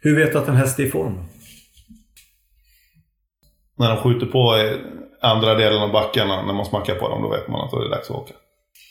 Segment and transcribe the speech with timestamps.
[0.00, 1.24] Hur vet du att en häst är i form?
[3.78, 4.54] När de skjuter på
[5.20, 7.84] andra delen av backarna, när man smackar på dem, då vet man att då är
[7.84, 8.34] det dags att åka.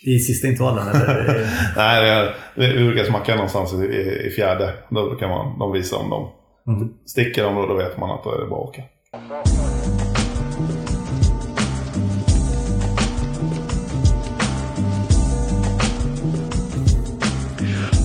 [0.06, 1.48] I sista intervallen eller?
[1.78, 4.74] Nej, det är, vi brukar smacka någonstans i, i, i fjärde.
[4.90, 6.32] Då kan man, de visa om de
[6.68, 6.94] Mm.
[7.06, 8.82] sticker dem då, då vet man att då är det bara att åka.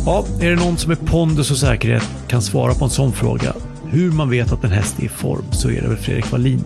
[0.09, 3.53] Ja, är det någon som med pondus och säkerhet kan svara på en sån fråga,
[3.91, 6.65] hur man vet att en häst är i form, så är det väl Fredrik Wallin.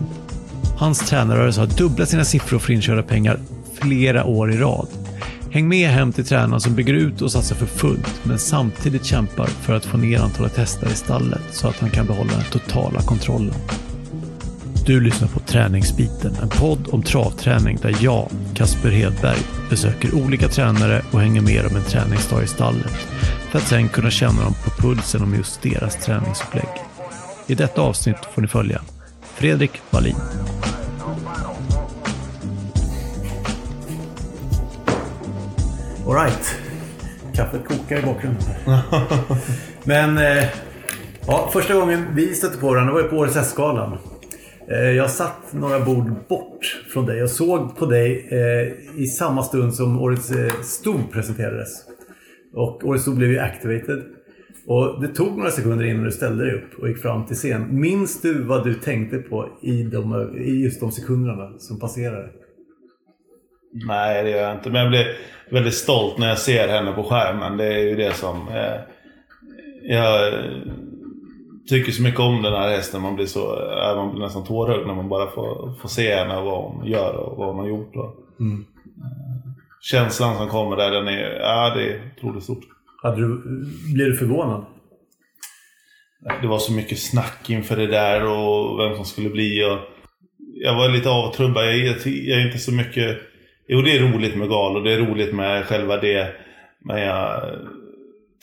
[0.77, 3.39] Hans tränarrörelse har dubblat sina siffror för inkörda pengar
[3.81, 4.87] flera år i rad.
[5.51, 9.47] Häng med hem till tränaren som bygger ut och satsar för fullt, men samtidigt kämpar
[9.47, 13.01] för att få ner antalet hästar i stallet så att han kan behålla den totala
[13.01, 13.55] kontrollen.
[14.85, 21.01] Du lyssnar på Träningsbiten, en podd om travträning där jag, Kasper Hedberg, besöker olika tränare
[21.11, 22.93] och hänger med dem en träningsdag i stallet
[23.53, 26.69] för att sen kunna känna dem på pulsen om just deras träningsupplägg.
[27.47, 28.81] I detta avsnitt får ni följa
[29.21, 30.15] Fredrik Wallin.
[36.07, 36.55] Alright.
[37.35, 38.43] Kaffet kokar i bakgrunden.
[39.83, 40.45] Men eh,
[41.27, 43.97] ja, första gången vi stötte på varandra var ju på Årets Hästgalan.
[44.71, 49.43] Eh, jag satt några bord bort från dig och såg på dig eh, i samma
[49.43, 51.92] stund som Årets eh, Sto presenterades.
[52.53, 54.03] Och Årets Sto blev ju activated.
[54.67, 57.79] Och det tog några sekunder innan du ställde dig upp och gick fram till scen.
[57.79, 62.29] Minns du vad du tänkte på i, de, i just de sekunderna som passerade?
[63.87, 64.69] Nej, det gör jag inte.
[64.69, 65.05] Men jag blir
[65.51, 67.57] väldigt stolt när jag ser henne på skärmen.
[67.57, 68.47] Det är ju det som...
[68.47, 68.79] Eh,
[69.83, 70.33] jag
[71.69, 73.01] tycker så mycket om den här hästen.
[73.01, 76.37] Man blir, så, eh, man blir nästan tårögd när man bara får, får se henne
[76.37, 77.95] och vad hon gör och vad hon har gjort.
[77.95, 78.65] Och, Mm.
[79.83, 82.63] Känslan som kommer där, den är, ja, det är otroligt stort.
[83.03, 83.41] Hade du,
[83.93, 84.65] blev du förvånad?
[86.41, 89.63] Det var så mycket snack inför det där och vem som skulle bli.
[89.63, 89.79] Och
[90.53, 91.65] jag var lite avtrubbad.
[91.65, 93.17] Jag, jag är inte så mycket...
[93.67, 94.83] Jo, det är roligt med galor.
[94.83, 96.35] Det är roligt med själva det.
[96.85, 97.41] Men jag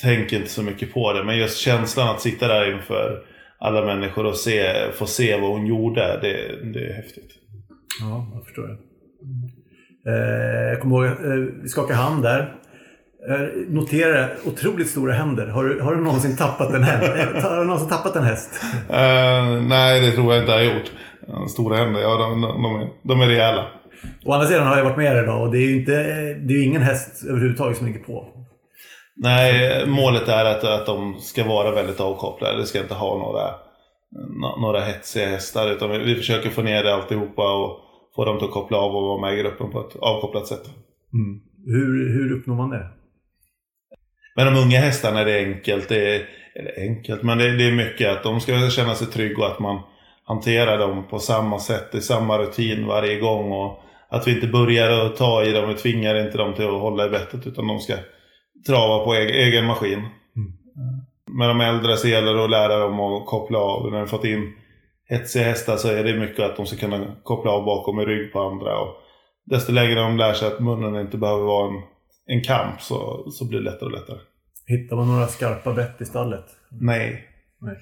[0.03, 1.25] tänker inte så mycket på det.
[1.25, 3.25] Men just känslan att sitta där inför
[3.59, 6.19] alla människor och se, få se vad hon gjorde.
[6.23, 7.31] Det, det är häftigt.
[8.01, 8.77] Ja, jag förstår det.
[10.09, 12.55] Eh, jag kommer ihåg eh, vi skakade hand där.
[13.31, 15.47] Eh, notera otroligt stora händer.
[15.47, 17.03] Har du, har du någonsin tappat en häst?
[17.35, 18.51] Eh, har du någonsin tappat en häst?
[18.91, 20.93] Eh, nej, det tror jag inte jag har gjort.
[21.29, 23.67] Eh, Stora händer, ja de, de, de, är, de är rejäla.
[24.25, 25.93] Å andra sidan har jag varit med er idag och det är ju inte,
[26.35, 28.29] det är ingen häst överhuvudtaget som ligger på.
[29.17, 32.57] Nej, målet är att, att de ska vara väldigt avkopplade.
[32.59, 33.43] Det ska inte ha några,
[34.41, 35.71] nå- några hetsiga hästar.
[35.71, 37.79] Utan vi, vi försöker få ner det alltihopa och
[38.17, 40.71] få dem att koppla av och vara med i gruppen på ett avkopplat sätt.
[41.67, 42.87] Hur, hur uppnår man det?
[44.37, 45.89] Men de unga hästarna är det enkelt.
[45.89, 49.45] Det är, eller enkelt, men det, det är mycket att de ska känna sig trygga
[49.45, 49.81] och att man
[50.25, 53.53] hanterar dem på samma sätt, i samma rutin varje gång.
[53.53, 56.81] Och att vi inte börjar att ta i dem, vi tvingar inte dem till att
[56.81, 57.95] hålla i bettet utan de ska
[58.67, 60.03] trava på egen, egen maskin.
[61.27, 63.93] Med de äldre så gäller det att lära dem att koppla av.
[63.93, 64.53] När vi fått in
[65.11, 68.33] hetsiga hästar så är det mycket att de ska kunna koppla av bakom i rygg
[68.33, 68.79] på andra.
[68.79, 68.97] Och
[69.45, 71.83] desto längre de lär sig att munnen inte behöver vara en,
[72.27, 74.19] en kamp så, så blir det lättare och lättare.
[74.67, 76.45] Hittar man några skarpa bett i stallet?
[76.81, 77.27] Nej.
[77.63, 77.77] Nej.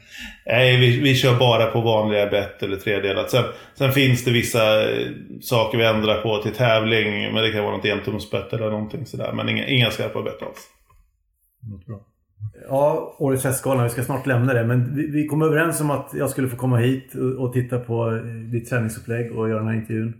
[0.47, 3.31] Nej, vi, vi kör bara på vanliga bett eller tredelat.
[3.31, 3.45] Sen,
[3.75, 5.07] sen finns det vissa eh,
[5.41, 7.35] saker vi ändrar på till tävling.
[7.35, 9.33] Men det kan vara något entumsbett eller någonting sådär.
[9.33, 10.69] Men inga, inga skarpa bett alls.
[11.71, 12.01] Något bra.
[12.69, 14.67] Ja, Årets Hästgala, vi ska snart lämna det.
[14.67, 17.79] Men vi, vi kom överens om att jag skulle få komma hit och, och titta
[17.79, 20.15] på eh, ditt träningsupplägg och göra den här intervjun.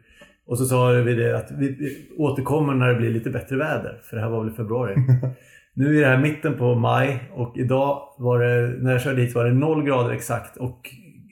[0.47, 4.01] Och så sa vi det att vi, återkommer när det blir lite bättre väder.
[4.03, 4.95] För det här var väl i februari.
[5.75, 9.35] nu är det här mitten på maj och idag var det, när jag körde hit
[9.35, 10.91] var det 0 grader exakt och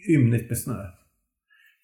[0.09, 0.87] ymnigt med snö.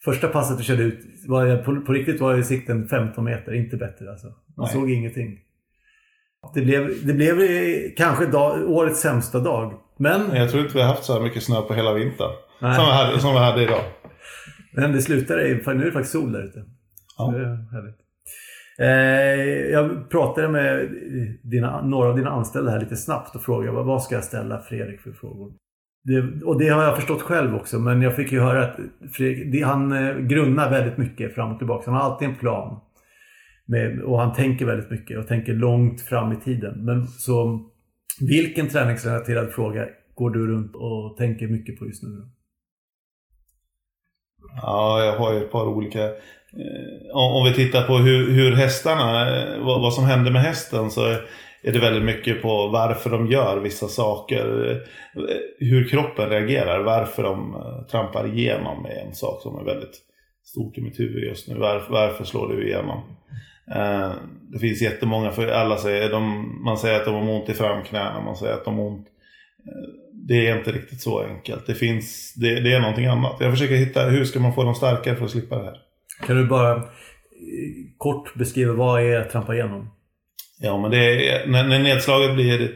[0.04, 3.54] Första passet du körde ut, var jag, på, på riktigt var ju sikten 15 meter,
[3.54, 4.26] inte bättre alltså.
[4.26, 4.72] Man Nej.
[4.72, 5.38] såg ingenting.
[6.54, 7.36] Det blev, det blev
[7.96, 9.72] kanske dag, årets sämsta dag.
[9.98, 12.30] Men, Jag tror inte vi har haft så här mycket snö på hela vintern.
[12.60, 12.74] Nej.
[12.74, 13.82] Som vi, hade, som vi hade idag.
[14.72, 16.64] men det för nu är det faktiskt sol där ute.
[17.18, 17.34] Ja.
[18.78, 18.86] Eh,
[19.72, 20.88] jag pratade med
[21.42, 24.60] dina, några av dina anställda här lite snabbt och frågade vad, vad ska jag ställa
[24.60, 25.52] Fredrik för frågor?
[26.04, 28.76] Det, och det har jag förstått själv också men jag fick ju höra att
[29.12, 31.90] Fredrik, det, han eh, grunnar väldigt mycket fram och tillbaka.
[31.90, 32.80] Han har alltid en plan.
[33.72, 36.84] Med, och han tänker väldigt mycket och tänker långt fram i tiden.
[36.84, 37.60] Men så
[38.20, 42.08] vilken träningsrelaterad fråga går du runt och tänker mycket på just nu?
[42.08, 42.24] Då?
[44.62, 46.04] Ja, jag har ju ett par olika.
[46.04, 46.14] Eh,
[47.12, 51.06] om, vi tittar på hur, hur hästarna, eh, vad, vad som hände med hästen så
[51.62, 54.70] är det väldigt mycket på varför de gör vissa saker.
[54.70, 54.76] Eh,
[55.58, 57.56] hur kroppen reagerar, varför de
[57.90, 60.00] trampar igenom är en sak som är väldigt
[60.44, 61.58] stort i mitt huvud just nu.
[61.58, 63.02] Varför, varför slår du igenom?
[63.70, 64.12] Eh,
[64.52, 68.20] det finns jättemånga, för alla säger, de, man säger att de har ont i framknäna,
[68.20, 69.06] man säger att de har ont.
[69.66, 71.66] Eh, det är inte riktigt så enkelt.
[71.66, 73.36] Det, finns, det, det är någonting annat.
[73.40, 75.76] Jag försöker hitta, hur ska man få dem starkare för att slippa det här?
[76.26, 76.82] Kan du bara eh,
[77.98, 79.90] kort beskriva vad är att trampa igenom?
[80.60, 82.72] Ja, men det är, när, när nedslaget blir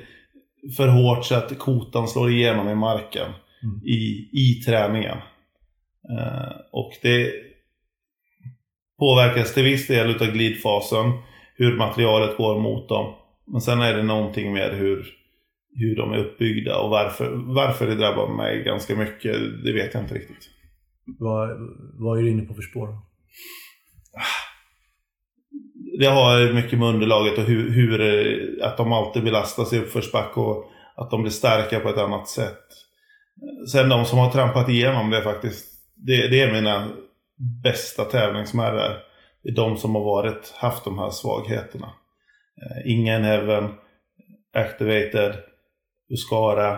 [0.77, 3.29] för hårt så att kotan slår igenom i marken
[3.63, 3.81] Mm.
[3.85, 5.19] i, i träningen.
[6.11, 7.33] Eh, och det
[8.99, 11.13] påverkas till viss del utav glidfasen,
[11.55, 13.15] hur materialet går mot dem.
[13.47, 15.07] Men sen är det någonting med hur,
[15.75, 20.03] hur de är uppbyggda och varför, varför det drabbar mig ganska mycket, det vet jag
[20.03, 20.51] inte riktigt.
[21.19, 21.49] Vad,
[21.99, 22.89] vad är du inne på för spår?
[25.99, 30.41] Det har mycket med underlaget och hur, hur eh, att de alltid belastas i uppförsbacke
[30.41, 30.65] och
[30.97, 32.65] att de blir starka på ett annat sätt.
[33.73, 35.67] Sen de som har trampat igenom det faktiskt,
[35.97, 36.89] det, det är mina
[37.63, 39.03] bästa tävlingsmärrar.
[39.43, 41.87] Det är de som har varit, haft de här svagheterna.
[42.63, 43.75] Eh, Ingen Heaven,
[44.55, 45.35] Activated,
[46.09, 46.73] Uscara,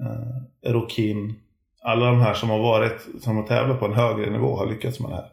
[0.00, 1.34] eh, Rokin.
[1.82, 5.00] Alla de här som har varit, som har tävlat på en högre nivå har lyckats
[5.00, 5.30] med det här.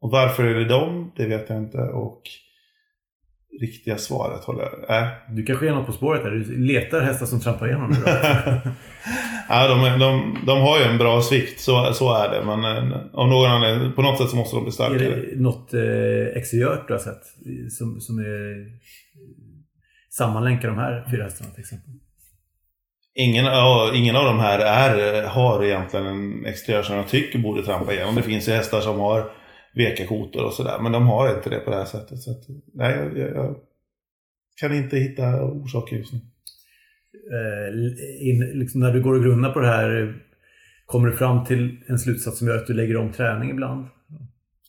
[0.00, 1.12] Och varför är det dem?
[1.16, 1.78] Det vet jag inte.
[1.78, 2.22] Och
[3.60, 5.02] riktiga svaret håller jag...
[5.02, 5.08] Äh.
[5.28, 6.30] Du kanske är något på spåret där.
[6.30, 7.96] Du letar hästar som trampar igenom.
[9.48, 12.44] ja, de, är- de, de har ju en bra svikt, så, så är det.
[12.44, 14.98] Men eh, av någon anledning, på något sätt så måste de bli är starkare.
[14.98, 17.22] det något eh, exteriört du har sett?
[17.78, 18.66] Som, som är,
[20.10, 21.90] sammanlänkar de här fyra hästarna till exempel?
[23.14, 27.62] Ingen, ja, ingen av de här är, har egentligen en exteriör som jag tycker borde
[27.62, 28.14] trampa igenom.
[28.14, 29.30] Det finns ju hästar som har
[29.74, 30.78] veka kotor och sådär.
[30.82, 32.18] Men de har inte det på det här sättet.
[32.18, 32.44] Så att,
[32.74, 33.56] nej, jag, jag, jag
[34.60, 36.20] kan inte hitta orsaker just nu.
[37.32, 40.14] Eh, in, liksom när du går och grunnar på det här,
[40.86, 43.86] kommer du fram till en slutsats som gör att du lägger om träning ibland?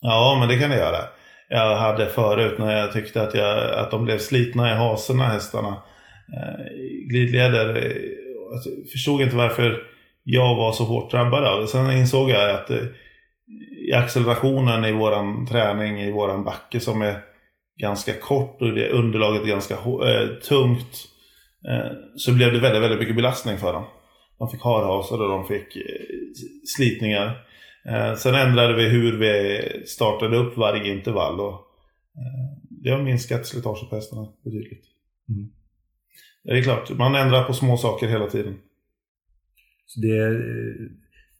[0.00, 0.98] Ja, men det kan det göra.
[1.48, 5.82] Jag hade förut när jag tyckte att, jag, att de blev slitna i hasorna, hästarna.
[6.36, 6.64] Eh,
[7.10, 7.68] glidleder.
[7.68, 7.92] eh,
[8.52, 9.82] alltså, jag förstod inte varför
[10.22, 11.66] jag var så hårt drabbad av det.
[11.66, 12.70] Sen insåg jag att
[13.88, 17.24] i accelerationen i våran träning, i våran backe som är
[17.80, 21.08] ganska kort och det underlaget är ganska eh, tungt.
[21.68, 23.84] Eh, så blev det väldigt, väldigt mycket belastning för dem.
[24.38, 25.82] De fick harhasar och de fick eh,
[26.76, 27.46] slitningar.
[28.18, 31.60] Sen ändrade vi hur vi startade upp varje intervall och
[32.70, 34.84] det har minskat slitaget på hästarna betydligt.
[35.28, 35.50] Mm.
[36.44, 38.54] Det är klart, man ändrar på små saker hela tiden.
[39.86, 40.42] Så det,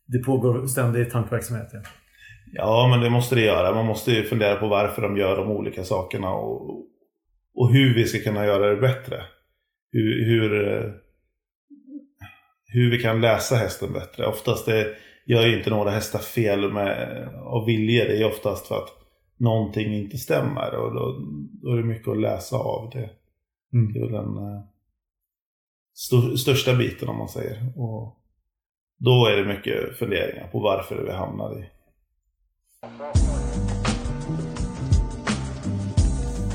[0.07, 1.69] det pågår ständig tankeverksamhet.
[1.73, 1.81] Ja.
[2.55, 3.75] Ja, men det måste det göra.
[3.75, 6.87] Man måste ju fundera på varför de gör de olika sakerna och,
[7.55, 9.23] och hur vi ska kunna göra det bättre.
[9.93, 10.91] Hur, hur, eh,
[12.65, 14.27] hur vi kan läsa hästen bättre.
[14.27, 14.95] Oftast det
[15.27, 18.05] gör ju inte några hästar fel med, av vilje.
[18.05, 18.89] Det är oftast för att
[19.37, 20.75] någonting inte stämmer.
[20.75, 21.17] Och då,
[21.63, 23.11] då är det mycket att läsa av det.
[23.73, 23.93] Mm.
[23.93, 24.61] Det är väl den eh,
[25.95, 27.73] stor, största biten om man säger.
[27.77, 28.17] Och
[28.99, 31.65] då är det mycket funderingar på varför vi hamnar i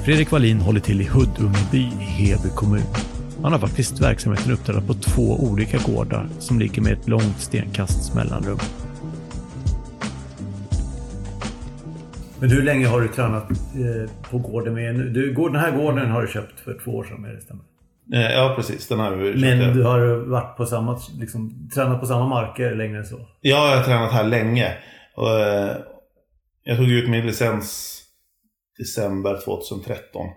[0.05, 2.81] Fredrik Wallin håller till i Huddungeby i Heby kommun.
[3.43, 8.13] Han har faktiskt verksamheten uppdelad på två olika gårdar som ligger med ett långt stenkasts
[8.15, 8.57] mellanrum.
[12.39, 15.09] Men hur länge har du tränat eh, på gården med nu?
[15.09, 17.63] Du, den här gården har du köpt för två år sedan, är det stämmer?
[18.13, 18.87] Eh, Ja, precis.
[18.87, 19.41] Den har vi köpt.
[19.41, 23.15] Men du har varit på samma, liksom, tränat på samma marker längre än så?
[23.41, 24.73] Ja, jag har tränat här länge.
[26.67, 28.01] Eh, jag tog ut min licens
[28.77, 30.27] december 2013.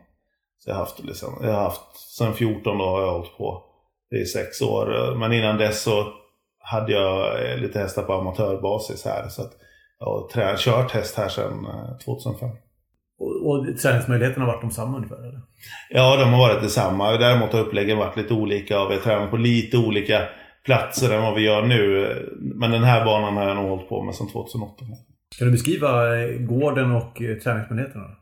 [0.58, 1.34] Så jag har haft licens.
[1.42, 3.64] Jag har haft, sen 14 då har jag hållit på.
[4.10, 5.16] Det är sex år.
[5.18, 6.06] Men innan dess så
[6.58, 9.28] hade jag eh, lite hästar på amatörbasis här.
[9.28, 9.52] Så att
[9.98, 12.48] jag har kört häst här sedan eh, 2005.
[13.18, 15.28] Och, och träningsmöjligheterna har varit de samma ungefär?
[15.28, 15.40] Eller?
[15.90, 17.10] Ja, de har varit detsamma.
[17.12, 20.28] Däremot har uppläggen varit lite olika och vi har tränat på lite olika
[20.64, 22.08] platser än vad vi gör nu.
[22.40, 24.84] Men den här banan har jag nog hållit på med sedan 2008.
[25.38, 28.16] Kan du beskriva eh, gården och eh, träningsmöjligheterna?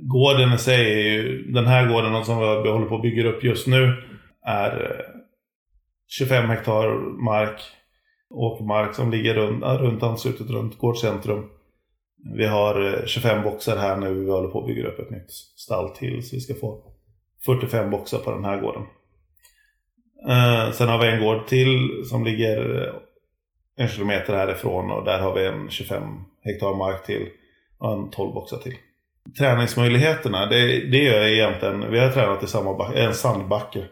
[0.00, 3.44] Gården i sig är ju, den här gården som vi håller på att bygga upp
[3.44, 3.94] just nu
[4.46, 5.20] är eh,
[6.08, 6.88] 25 hektar
[7.24, 7.60] mark.
[8.30, 11.44] Åkermark som ligger runt, runt anslutet runt gårdscentrum.
[12.36, 14.14] Vi har 25 boxar här nu.
[14.14, 16.28] Vi håller på att bygga upp ett nytt stall till.
[16.28, 16.82] Så vi ska få
[17.46, 18.82] 45 boxar på den här gården.
[20.28, 22.92] Eh, sen har vi en gård till som ligger
[23.78, 26.02] en kilometer härifrån och där har vi en 25
[26.44, 27.26] hektar mark till
[27.78, 28.74] och en 12 boxar till.
[29.38, 33.84] Träningsmöjligheterna, det, det är egentligen, vi har tränat i samma backe, en sandbacke.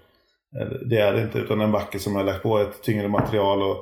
[0.87, 3.77] Det är det inte, utan en backe som har lagt på ett tyngre material och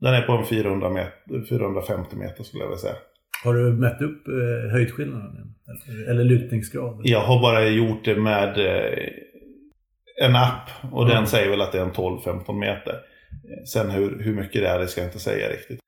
[0.00, 2.96] den är på en 400 meter, 450 meter skulle jag vilja säga.
[3.44, 5.54] Har du mätt upp eh, höjdskillnaden?
[5.88, 7.00] Eller, eller lutningsgrad?
[7.04, 9.08] Jag har bara gjort det med eh,
[10.22, 11.14] en app och mm.
[11.14, 13.00] den säger väl att det är en 12-15 meter.
[13.66, 15.80] Sen hur, hur mycket det är, det ska jag inte säga riktigt.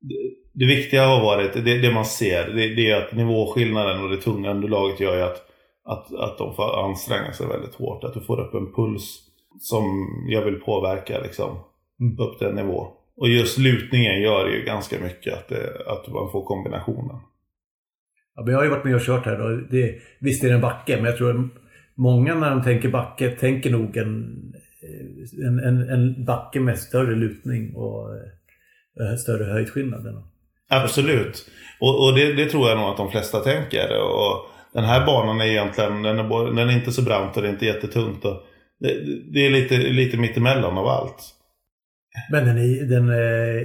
[0.00, 0.14] Det,
[0.52, 4.16] det viktiga har varit, det, det man ser, det, det, är att nivåskillnaden och det
[4.16, 5.42] tunga underlaget gör ju att,
[5.84, 8.04] att, att de får anstränga sig väldigt hårt.
[8.04, 9.20] Att du får upp en puls
[9.60, 9.84] som
[10.28, 11.58] jag vill påverka liksom,
[12.00, 12.18] mm.
[12.18, 12.86] upp till en nivå.
[13.16, 15.52] Och just lutningen gör ju ganska mycket att,
[15.86, 17.16] att man får kombinationen.
[18.34, 19.38] Ja, men jag har ju varit med och kört här.
[19.38, 19.48] Då.
[19.70, 21.48] Det, visst är det en backe, men jag tror
[21.94, 24.36] många när de tänker backe tänker nog en,
[25.46, 28.14] en, en, en backe med större lutning och
[29.00, 30.22] äh, större höjdskillnad.
[30.70, 31.46] Absolut.
[31.80, 34.02] Och, och det, det, tror jag nog att de flesta tänker.
[34.02, 37.48] Och den här banan är egentligen den är, den är inte så brant och det
[37.48, 38.24] är inte jättetungt.
[38.24, 38.42] Och
[38.80, 38.88] det,
[39.32, 41.34] det är lite, lite mittemellan av allt.
[42.30, 43.56] Men den är, den är,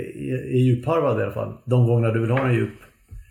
[0.54, 1.54] är djupharvad i alla fall.
[1.66, 2.74] De gånger du vill ha den djup.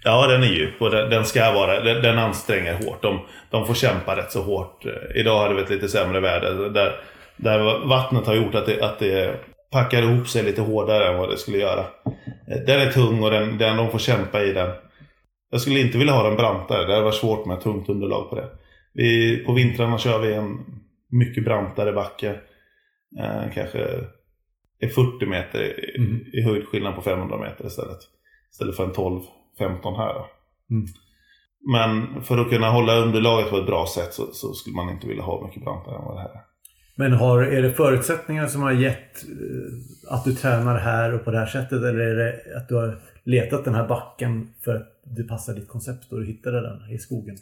[0.05, 3.03] Ja, den är djup och den, den ska vara den, den anstränger hårt.
[3.03, 4.87] De, de får kämpa rätt så hårt.
[5.15, 6.71] Idag hade vi ett lite sämre väder.
[6.71, 6.93] Där,
[7.37, 11.31] där vattnet har gjort att det, att det packar ihop sig lite hårdare än vad
[11.31, 11.85] det skulle göra.
[12.67, 14.71] Den är tung och den, den, de får kämpa i den.
[15.51, 16.87] Jag skulle inte vilja ha den brantare.
[16.87, 18.49] Det varit svårt med tungt underlag på det.
[18.93, 20.59] Vi, på vintrarna kör vi en
[21.09, 22.31] mycket brantare backe.
[23.21, 23.79] Eh, kanske
[24.79, 26.21] är 40 meter i, mm.
[26.33, 27.99] i höjdskillnad på 500 meter istället.
[28.51, 30.15] Istället för en 12-15 här.
[30.71, 30.87] Mm.
[31.73, 35.07] Men för att kunna hålla underlaget på ett bra sätt så, så, skulle man inte
[35.07, 36.54] vilja ha mycket brantare än vad det här är.
[36.97, 41.31] Men har, är det förutsättningar som har gett eh, att du tränar här och på
[41.31, 41.83] det här sättet?
[41.83, 45.69] Eller är det att du har letat den här backen för att det passar ditt
[45.69, 47.37] koncept och du hittade den i skogen?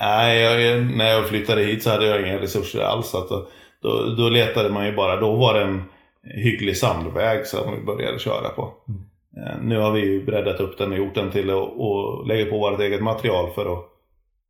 [0.00, 3.14] Nej, jag, när jag flyttade hit så hade jag inga resurser alls.
[3.14, 3.48] Att då,
[3.82, 5.20] då, då letade man ju bara.
[5.20, 5.82] Då var det en
[6.22, 8.74] hygglig sandväg som vi började köra på.
[8.88, 9.00] Mm.
[9.36, 12.58] Eh, nu har vi ju breddat upp den och gjort den till att lägga på
[12.58, 13.84] vårt eget material för att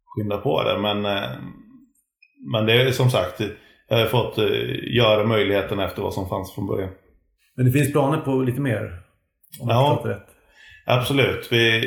[0.04, 0.78] skynda på det.
[0.78, 1.30] Men eh,
[2.40, 3.40] men det är som sagt,
[3.88, 6.90] jag har fått eh, göra möjligheten efter vad som fanns från början.
[7.56, 9.02] Men det finns planer på lite mer?
[9.60, 10.26] Om ja, rätt.
[10.86, 11.48] absolut.
[11.50, 11.80] Vi,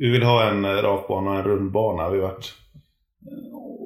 [0.00, 2.10] vi vill ha en rakbana och en rundbana.
[2.10, 2.54] Vi varit,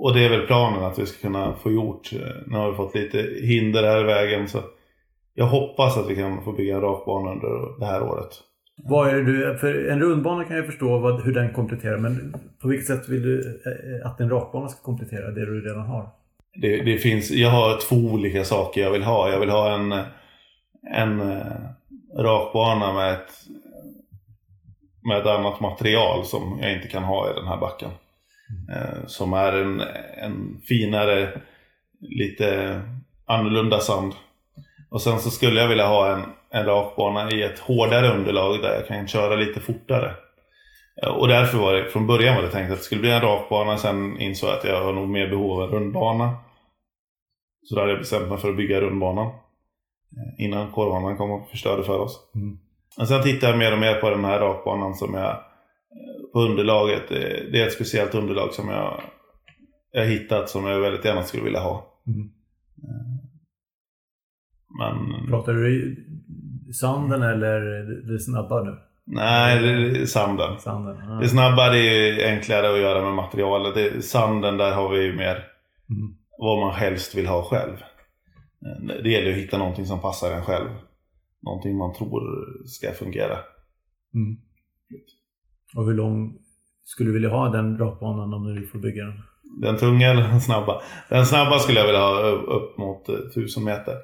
[0.01, 2.11] och det är väl planen att vi ska kunna få gjort.
[2.47, 4.49] Nu har vi fått lite hinder här i vägen.
[4.49, 4.59] Så
[5.35, 8.43] jag hoppas att vi kan få bygga en rakbana under det här året.
[8.83, 12.69] Vad är du, för en rundbana kan jag förstå vad, hur den kompletterar men på
[12.69, 16.09] vilket sätt vill du eh, att en rakbana ska komplettera det du redan har?
[16.55, 19.31] Det, det, finns, jag har två olika saker jag vill ha.
[19.31, 19.93] Jag vill ha en,
[20.95, 21.47] en eh,
[22.19, 23.33] rakbana med ett,
[25.03, 27.91] med ett annat material som jag inte kan ha i den här backen.
[28.69, 29.09] Mm.
[29.09, 29.83] Som är en,
[30.17, 31.41] en finare,
[32.01, 32.81] lite
[33.25, 34.13] annorlunda sand.
[34.89, 38.75] Och sen så skulle jag vilja ha en, en rakbana i ett hårdare underlag där
[38.75, 40.15] jag kan köra lite fortare.
[41.19, 43.77] Och därför var det, från början var det tänkt att det skulle bli en rakbana,
[43.77, 46.37] sen insåg jag att jag har nog mer behov av en rundbana.
[47.63, 49.33] Så då hade jag bestämt mig för att bygga rundbanan.
[50.39, 52.31] Innan korvarna kom och förstörde för oss.
[52.35, 52.59] Mm.
[52.97, 55.37] Men sen tittade jag mer och mer på den här rakbanan som jag
[56.33, 57.09] på underlaget.
[57.53, 59.01] Det är ett speciellt underlag som jag,
[59.93, 62.01] jag hittat som jag väldigt gärna skulle vilja ha.
[62.07, 62.31] Mm.
[64.79, 65.27] Men...
[65.29, 65.97] Pratar du
[66.73, 67.61] sanden eller
[68.13, 68.77] det snabba nu?
[69.05, 70.59] Nej, det är sanden.
[70.59, 71.15] sanden ja.
[71.15, 73.75] Det snabba det är enklare att göra med materialet.
[73.75, 75.45] Det, sanden där har vi ju mer
[75.91, 76.17] mm.
[76.39, 77.77] vad man helst vill ha själv.
[79.03, 80.69] Det gäller att hitta någonting som passar en själv.
[81.43, 82.23] Någonting man tror
[82.67, 83.39] ska fungera.
[84.15, 84.37] Mm.
[85.77, 86.39] Och hur lång
[86.85, 89.23] skulle du vilja ha den rakbanan om du får bygga den?
[89.61, 90.83] Den tunga eller den snabba?
[91.09, 93.95] Den snabba skulle jag vilja ha upp mot 1000 meter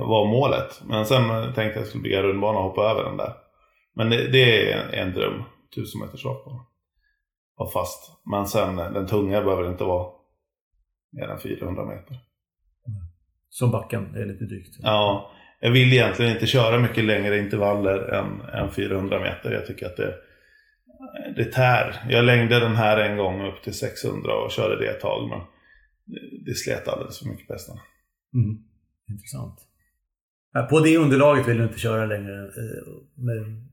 [0.00, 0.82] var målet.
[0.86, 3.32] Men sen tänkte jag att jag skulle bygga rundbana och hoppa över den där.
[3.94, 5.42] Men det, det är en dröm.
[5.72, 6.66] 1000 meters rakbana.
[7.56, 8.12] Var fast.
[8.30, 10.12] Men sen den tunga behöver inte vara
[11.12, 12.16] mer än 400 meter.
[13.48, 14.76] Som backen, det är lite drygt.
[14.82, 15.30] Ja.
[15.60, 19.52] Jag vill egentligen inte köra mycket längre intervaller än, än 400 meter.
[19.52, 20.14] Jag tycker att det,
[21.36, 22.06] det tär.
[22.08, 25.28] Jag längde den här en gång upp till 600 och körde det ett tag.
[25.28, 25.38] Men
[26.04, 27.80] det, det slet alldeles för mycket på hästarna.
[28.34, 28.58] Mm.
[29.08, 29.60] Intressant.
[30.62, 32.34] På det underlaget vill du inte köra längre.
[32.42, 33.64] Eh, med,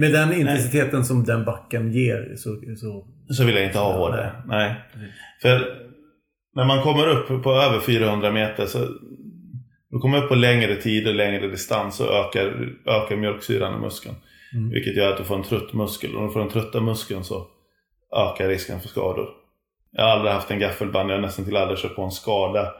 [0.00, 1.04] med den intensiteten Nej.
[1.04, 3.06] som den backen ger så, så...
[3.28, 4.32] Så vill jag inte ha på det.
[4.46, 4.74] Nej.
[5.42, 5.76] För
[6.54, 8.78] när man kommer upp på över 400 meter så
[9.90, 14.14] du kommer upp på längre tid och längre distans så ökar, ökar mjölksyran i muskeln.
[14.54, 14.70] Mm.
[14.70, 16.14] Vilket gör att du får en trött muskel.
[16.14, 17.46] Och när du får den trötta muskeln så
[18.16, 19.28] ökar risken för skador.
[19.92, 22.72] Jag har aldrig haft en gaffelband, jag har nästan till aldrig kört på en skada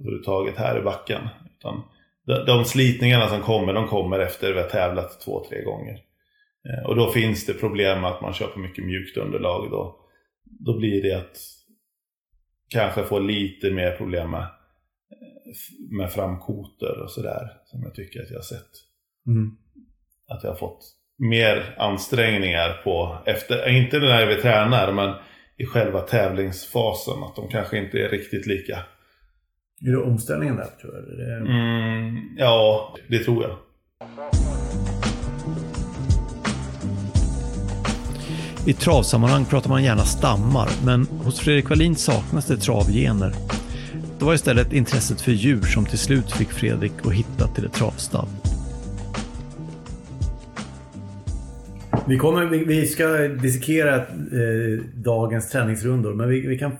[0.00, 1.28] överhuvudtaget här i backen.
[1.58, 1.82] Utan
[2.26, 5.98] de, de slitningarna som kommer, de kommer efter vi har tävlat två, tre gånger.
[6.68, 9.70] Eh, och då finns det problem med att man kör på mycket mjukt underlag.
[9.70, 9.96] Då,
[10.44, 11.36] då blir det att
[12.68, 14.46] kanske få lite mer problem med,
[15.90, 17.52] med framkotor och sådär.
[17.64, 18.70] Som jag tycker att jag har sett.
[19.26, 19.50] Mm.
[20.28, 20.84] Att jag har fått
[21.18, 25.14] mer ansträngningar på, efter, inte när vi tränar, men
[25.56, 27.22] i själva tävlingsfasen.
[27.22, 28.78] Att de kanske inte är riktigt lika.
[29.86, 31.18] Är det omställningen där tror jag?
[31.18, 31.36] Det...
[31.36, 33.56] Mm, ja, det tror jag.
[38.66, 43.34] I travsammanhang pratar man gärna stammar, men hos Fredrik Wallin saknas det travgener.
[44.18, 47.72] Det var istället intresset för djur som till slut fick Fredrik att hitta till ett
[47.72, 48.28] travstall.
[52.08, 56.72] Vi, kommer, vi, vi ska dissekera eh, dagens träningsrundor, men vi, vi kan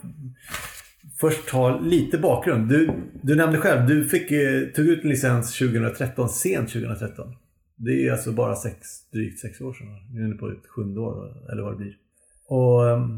[1.23, 2.69] först ta lite bakgrund.
[2.69, 2.91] Du,
[3.23, 7.27] du nämnde själv, du fick, eh, tog ut licens 2013, sent 2013.
[7.77, 8.77] Det är alltså bara sex,
[9.13, 9.87] drygt sex år sedan.
[10.15, 11.15] Nu är inne på ett sjunde år,
[11.53, 11.95] eller vad det blir.
[12.49, 13.17] Och ehm,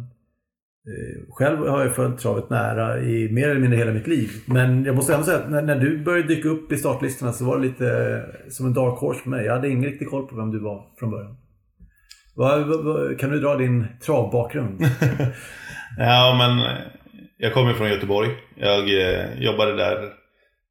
[0.90, 4.30] eh, Själv har jag följt travet nära i mer eller mindre hela mitt liv.
[4.46, 7.44] Men jag måste ändå säga att när, när du började dyka upp i startlistorna så
[7.44, 9.46] var det lite eh, som en dark horse för mig.
[9.46, 11.36] Jag hade ingen riktig koll på vem du var från början.
[12.34, 14.80] Vad, vad, vad, kan du dra din travbakgrund?
[15.98, 16.82] Ja, men
[17.44, 18.30] jag kommer från Göteborg.
[18.54, 20.12] Jag eh, jobbade där.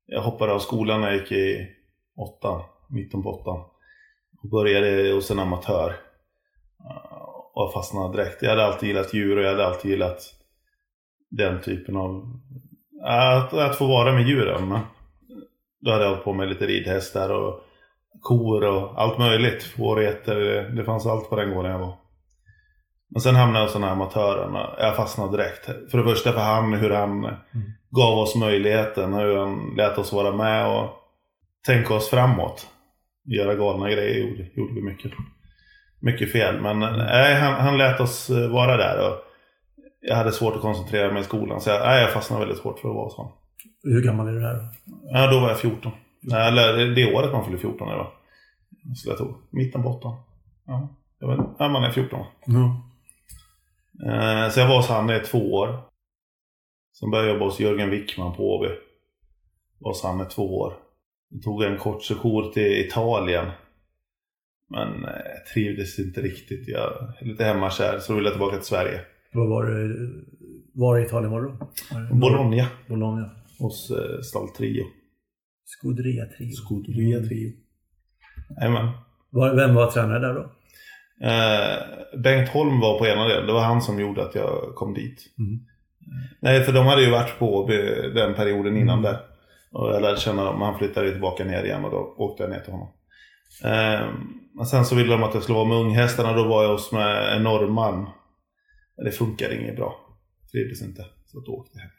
[0.05, 1.67] Jag hoppade av skolan när jag gick i
[2.15, 3.63] åttan, mitten på åttan.
[4.41, 5.95] Och började hos en amatör.
[6.79, 7.21] Eh,
[7.53, 8.41] och fastnade direkt.
[8.41, 10.21] Jag hade alltid gillat djur och jag hade alltid gillat
[11.29, 12.39] den typen av...
[13.03, 14.69] Att, att få vara med djuren.
[14.69, 14.79] Men
[15.81, 17.63] Då hade jag hållit på med lite ridhästar och
[18.21, 19.63] kor och allt möjligt.
[19.63, 22.02] Fårgetter, det fanns allt på den gården jag var.
[23.13, 25.65] Men sen hamnade jag hos den här amatören och jag fastnade direkt.
[25.91, 27.21] För det första för han, hur han
[27.89, 30.89] gav oss möjligheten, hur han lät oss vara med och
[31.65, 32.67] tänka oss framåt.
[33.25, 35.11] Göra galna grejer gjorde, gjorde vi mycket.
[35.99, 39.09] Mycket fel, men nej, han, han lät oss eh, vara där.
[39.09, 39.15] Och
[40.01, 42.79] jag hade svårt att koncentrera mig i skolan, så jag, nej, jag fastnade väldigt hårt
[42.79, 43.31] för att vara sån.
[43.83, 44.61] Hur gammal är du här då?
[45.11, 45.91] Ja, då var jag 14.
[46.21, 48.11] Nej, Eller det året man fyller 14 är det va?
[48.95, 49.37] Skulle jag tro.
[49.49, 50.15] Mitten på åttan.
[50.65, 52.25] Ja, jag vet, ja, man är 14.
[54.05, 55.79] Eh, Så jag var hos han i två år.
[56.99, 58.67] Sen började jag jobba hos Jörgen Wickman på Åby.
[59.79, 60.73] Var hos han i två år.
[61.29, 63.45] Jag tog en kort sejour till Italien.
[64.69, 65.09] Men eh,
[65.53, 66.67] trivdes inte riktigt.
[66.67, 69.01] Jag är lite hemmakär så ville jag tillbaka till Sverige.
[69.33, 69.95] Vad var det?
[70.73, 72.15] Var i Italien var du då?
[72.15, 72.67] Bologna.
[72.87, 73.29] Bologna.
[73.59, 74.83] Hos eh, Stall Trio.
[75.65, 76.51] Scuderia Trio.
[76.51, 77.51] Scuderia Trio.
[78.61, 78.91] Jajamän.
[79.29, 80.51] Var- Vem var tränare där då?
[81.21, 83.47] Eh, Bengt Holm var på ena delen.
[83.47, 85.33] Det var han som gjorde att jag kom dit.
[85.39, 85.59] Mm.
[86.39, 87.67] Nej, för de hade ju varit på
[88.15, 89.19] den perioden innan där.
[89.71, 90.61] Och jag lärde känna dem.
[90.61, 92.87] Han flyttade tillbaka ner igen och då åkte jag ner till honom.
[93.63, 94.07] Eh,
[94.55, 96.33] men sen så ville de att jag skulle vara med unghästarna.
[96.33, 98.09] Då var jag hos med en norrman.
[98.97, 99.95] Det funkade inget bra.
[100.51, 101.05] Trivdes inte.
[101.25, 101.91] Så då åkte jag hem.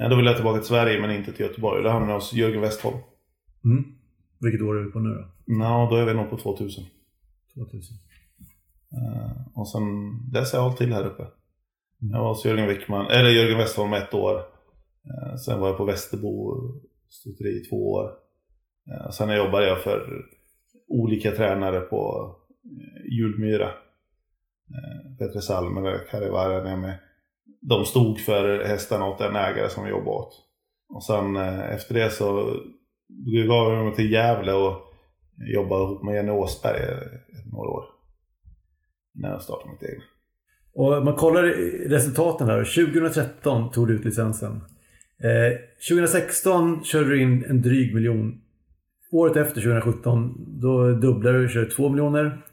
[0.00, 1.82] Eh, då ville jag tillbaka till Sverige men inte till Göteborg.
[1.82, 2.98] Då hamnade jag hos Jörgen Westholm.
[3.64, 3.84] Mm.
[4.40, 5.54] Vilket år är vi på nu då?
[5.54, 6.84] Nå, då är vi nog på 2000.
[7.56, 7.96] 2000.
[8.92, 9.82] Eh, och sen
[10.32, 11.26] dess har jag hållit till här uppe.
[11.98, 14.36] Jag var hos Jörgen Wickman, eller Jörgen Westholm ett år.
[15.04, 16.54] Eh, sen var jag på Västerbo
[17.08, 18.10] stuteri i två år.
[18.90, 20.24] Eh, sen jobbade jag för
[20.88, 22.32] olika tränare på
[23.10, 23.70] Julmyra.
[25.18, 26.98] Petre Salm eller Karivara där med.
[27.60, 30.32] De stod för hästarna åt den ägare som vi jobbade åt.
[30.88, 32.26] Och sen efter det så
[33.48, 34.86] gav jag mig till Gävle och
[35.38, 36.96] jobbade ihop med Jenny Åsberg eh,
[37.52, 37.84] några år.
[39.14, 40.02] När jag startade mitt eget.
[40.74, 41.42] Och man kollar
[41.88, 42.64] resultaten här.
[42.64, 44.52] 2013 tog du ut licensen.
[45.22, 48.40] Eh, 2016 körde du in en dryg miljon.
[49.12, 52.44] Året efter 2017 då dubblade du och körde 2 miljoner.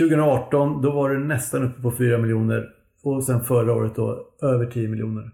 [0.00, 2.68] 2018 då var du nästan uppe på 4 miljoner.
[3.02, 5.30] Och sen förra året då över 10 miljoner.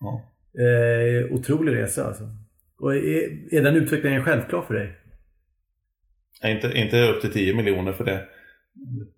[0.00, 0.34] Ja.
[0.62, 2.24] Eh, otrolig resa alltså.
[2.80, 4.97] Och är, är den utvecklingen självklar för dig?
[6.42, 8.24] Nej, Inte, inte upp till 10 miljoner för det.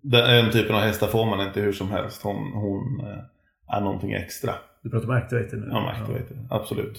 [0.01, 2.21] Den typen av hästar får man inte hur som helst.
[2.23, 4.53] Hon, hon eh, är någonting extra.
[4.83, 5.67] Du pratar om activator nu?
[5.71, 6.37] Ja, Activator.
[6.49, 6.97] Absolut.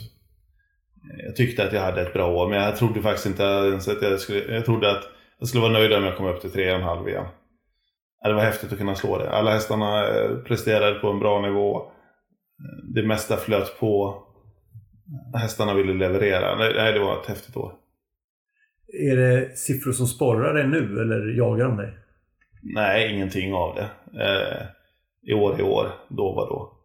[1.26, 4.02] Jag tyckte att jag hade ett bra år, men jag trodde faktiskt inte ens att
[4.02, 4.54] jag skulle...
[4.54, 5.04] Jag trodde att
[5.38, 7.24] jag skulle vara nöjd om jag kom upp till 3,5 igen.
[8.20, 9.30] Ja, Det var häftigt att kunna slå det.
[9.30, 11.82] Alla hästarna eh, presterade på en bra nivå.
[12.94, 14.22] Det mesta flöt på.
[15.34, 16.56] Hästarna ville leverera.
[16.56, 17.72] Nej, det var ett häftigt år.
[18.92, 21.94] Är det siffror som sporrar dig nu eller jagar de dig?
[22.62, 23.90] Nej, ingenting av det.
[24.24, 24.66] Eh,
[25.30, 26.78] i år i år, då var då.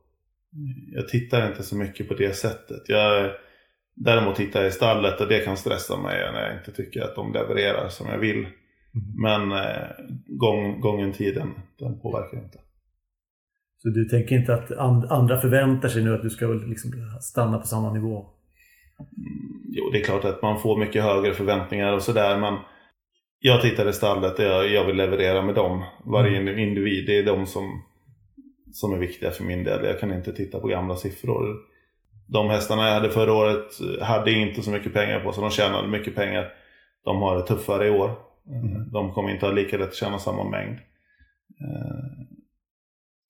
[0.91, 2.81] Jag tittar inte så mycket på det sättet.
[2.87, 3.31] Jag,
[3.95, 7.15] däremot tittar jag i stallet och det kan stressa mig när jag inte tycker att
[7.15, 8.47] de levererar som jag vill.
[9.15, 9.87] Men eh,
[10.27, 12.59] gång, gången tiden, den påverkar inte.
[13.77, 16.91] Så du tänker inte att and, andra förväntar sig nu att du ska liksom
[17.21, 18.29] stanna på samma nivå?
[19.69, 22.37] Jo, det är klart att man får mycket högre förväntningar och sådär.
[22.37, 22.57] Men
[23.39, 25.83] jag tittar i stallet och jag, jag vill leverera med dem.
[26.05, 26.59] Varje Mm.
[26.59, 27.83] individ, det är de som,
[28.71, 29.85] som är viktiga för min del.
[29.85, 31.55] Jag kan inte titta på gamla siffror.
[32.27, 33.65] De hästarna jag hade förra året
[34.01, 35.41] hade inte så mycket pengar på sig.
[35.41, 36.53] De tjänade mycket pengar.
[37.03, 38.11] De har det tuffare i år.
[38.49, 38.91] Mm.
[38.91, 40.77] De kommer inte ha lika lätt att tjäna samma mängd.
[41.61, 42.27] Eh,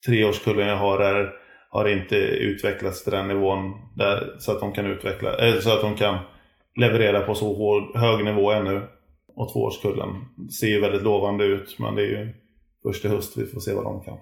[0.05, 1.33] treårskullen jag har är,
[1.77, 5.81] har inte utvecklats till den nivån där, så att de kan utveckla, eh, så att
[5.81, 6.17] de kan
[6.75, 8.81] leverera på så hård, hög nivå ännu.
[9.35, 10.09] Och tvåårskullen
[10.59, 12.33] ser ju väldigt lovande ut men det är ju
[12.83, 14.17] först i höst vi får se vad de kan.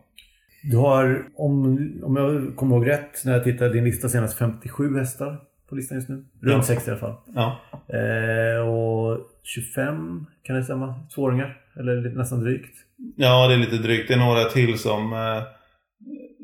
[0.64, 1.66] Du har, om,
[2.04, 5.38] om jag kommer ihåg rätt, när jag tittade din lista senast, 57 hästar
[5.70, 6.16] på listan just nu.
[6.16, 6.62] Runt Ja.
[6.62, 7.16] 60 i alla fall.
[7.36, 10.96] Ja, Eh, och 25, kan det stämma?
[11.16, 11.62] Tvååringar?
[11.80, 12.78] Eller nästan drygt?
[13.16, 14.08] ja det är lite drygt.
[14.08, 15.44] Det är några till som eh,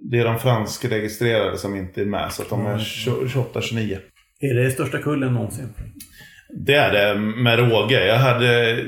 [0.02, 4.00] det är de franskregistrerade som inte är med så att de är 28-29.
[4.40, 5.74] Är det största kullen någonsin?
[6.66, 8.06] Det är det med råge.
[8.06, 8.84] Jag hade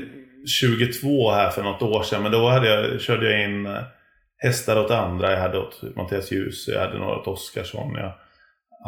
[0.60, 3.72] 22 här för något år sedan men då hade jag, körde jag in eh,
[4.38, 5.32] hästar åt andra.
[5.32, 7.94] Jag hade åt Mattias Ljus, jag hade några åt Oskarsson.
[7.94, 8.14] Jag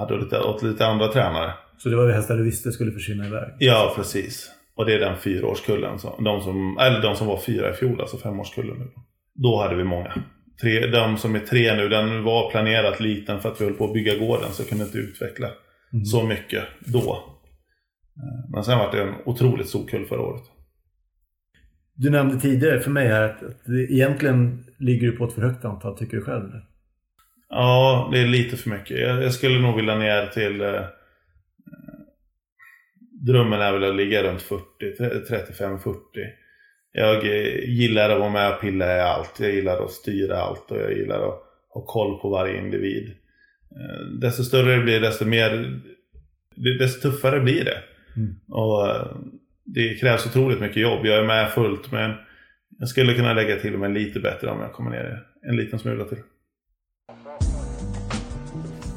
[0.01, 1.53] hade lite, åt lite andra tränare.
[1.79, 3.53] Så det var ju hästar du visste skulle försvinna iväg?
[3.59, 4.51] Ja, precis.
[4.77, 5.99] Och det är den fyraårskullen.
[6.19, 8.87] De, som, eller de som var fyra i fjol, alltså femårskullen nu.
[9.35, 10.23] Då hade vi många.
[10.61, 13.85] Tre, de som är tre nu, den var planerat liten för att vi höll på
[13.85, 15.49] att bygga gården så jag kunde inte utveckla
[16.11, 17.13] så mycket då.
[18.17, 20.43] Eh, Men sen var det en otroligt stor kull förra året.
[21.95, 25.43] Du nämnde tidigare för mig här att, att det egentligen ligger du på ett för
[25.43, 26.51] högt antal, tycker du själv?
[27.49, 29.01] Ja, det är lite för mycket.
[29.01, 30.61] Jag, jag skulle nog vilja ner till...
[30.61, 30.83] Eh,
[33.27, 34.63] drömmen är väl att ligga runt 40,
[35.31, 35.95] 35-40.
[36.99, 37.25] Jag
[37.67, 39.41] gillar att vara med och pilla i allt.
[39.41, 43.15] Jag gillar att styra allt och jag gillar att ha koll på varje individ.
[43.71, 45.81] Eh, desto större det blir, desto mer...
[46.79, 47.79] Desto tuffare blir det.
[48.17, 48.35] Mm.
[48.49, 49.17] Och eh,
[49.65, 51.07] det krävs otroligt mycket jobb.
[51.07, 52.15] Jag är med fullt men
[52.79, 56.05] jag skulle kunna lägga till mig lite bättre om jag kommer ner en liten smula
[56.05, 56.19] till.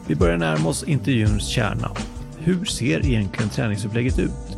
[0.07, 1.91] Vi börjar närma oss intervjuns kärna.
[2.39, 4.48] Hur ser egentligen träningsupplägget ut?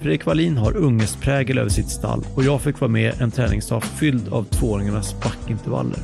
[0.00, 4.28] Fredrik Wallin har ungestprägel över sitt stall och jag fick vara med en träningsdag fylld
[4.32, 5.98] av tvååringarnas backintervaller.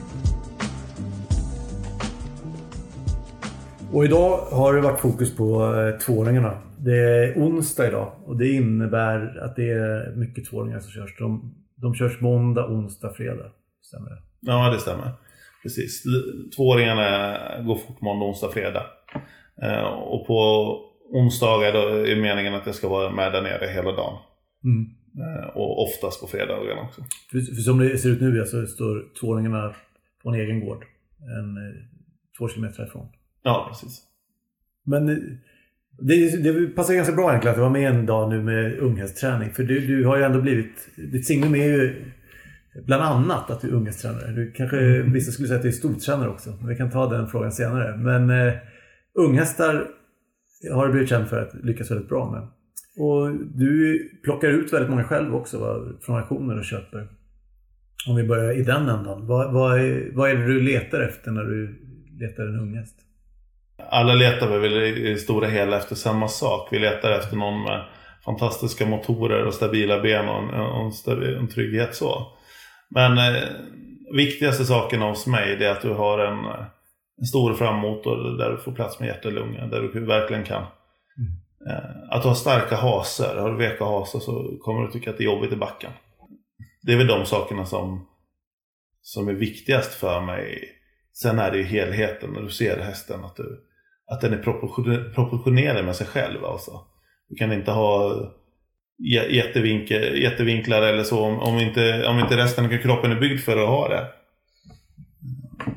[3.93, 6.59] Och idag har det varit fokus på eh, tvååringarna.
[6.79, 11.19] Det är onsdag idag och det innebär att det är mycket tvååringar som körs.
[11.19, 13.51] De, de körs måndag, onsdag, fredag.
[13.83, 14.19] Stämmer det?
[14.41, 15.11] Ja, det stämmer.
[15.63, 16.03] Precis.
[16.57, 18.87] Tvååringarna går fort måndag, onsdag, fredag.
[19.63, 20.79] Eh, och på
[21.13, 24.19] onsdagar då är meningen att jag ska vara med där nere hela dagen.
[24.65, 24.87] Mm.
[25.25, 27.03] Eh, och oftast på fredagarna också.
[27.31, 29.75] För, för som det ser ut nu så står tvååringarna
[30.23, 30.85] på en egen gård.
[31.39, 31.75] En, eh,
[32.39, 33.09] två kilometer härifrån.
[33.43, 34.03] Ja, precis.
[34.85, 35.17] Men eh,
[35.99, 39.51] det, det passar ganska bra egentligen att vara med en dag nu med unghästträning.
[39.51, 40.89] För du, du har ju ändå blivit...
[40.97, 42.05] Ditt signum är ju
[42.87, 44.33] bland annat att du är unghästtränare.
[44.33, 46.51] Du kanske, vissa skulle säga att du är stortränare också.
[46.51, 47.97] Men vi kan ta den frågan senare.
[47.97, 48.55] Men eh,
[49.15, 49.87] unghästar
[50.73, 52.49] har du blivit känd för att lyckas väldigt bra med.
[52.97, 57.09] Och du plockar ut väldigt många själv också va, från auktioner och köper.
[58.09, 59.27] Om vi börjar i den ändan.
[59.27, 61.81] Vad, vad, är, vad är det du letar efter när du
[62.21, 62.97] letar en unghäst?
[63.91, 66.69] Alla letar väl i det stora hela efter samma sak.
[66.73, 67.85] Vi letar efter någon med
[68.25, 72.27] fantastiska motorer och stabila ben och en, en, stabil, en trygghet så.
[72.89, 73.43] Men eh,
[74.13, 76.67] viktigaste saken hos mig det är att du har en, eh,
[77.21, 79.67] en stor frammotor där du får plats med hjärta och lunga.
[79.67, 80.63] Där du verkligen kan.
[81.69, 83.37] Eh, att du har starka haser.
[83.37, 85.91] Har du veka haser så kommer du tycka att det är jobbigt i backen.
[86.83, 88.07] Det är väl de sakerna som,
[89.03, 90.69] som är viktigast för mig.
[91.13, 93.25] Sen är det ju helheten när du ser hästen.
[93.25, 93.61] Att, du,
[94.07, 96.45] att den är proportion- proportionerlig med sig själv.
[96.45, 96.81] Alltså.
[97.29, 98.15] Du kan inte ha
[100.15, 103.69] jättevinklar eller så om, om, inte, om inte resten av kroppen är byggd för att
[103.69, 104.07] ha det.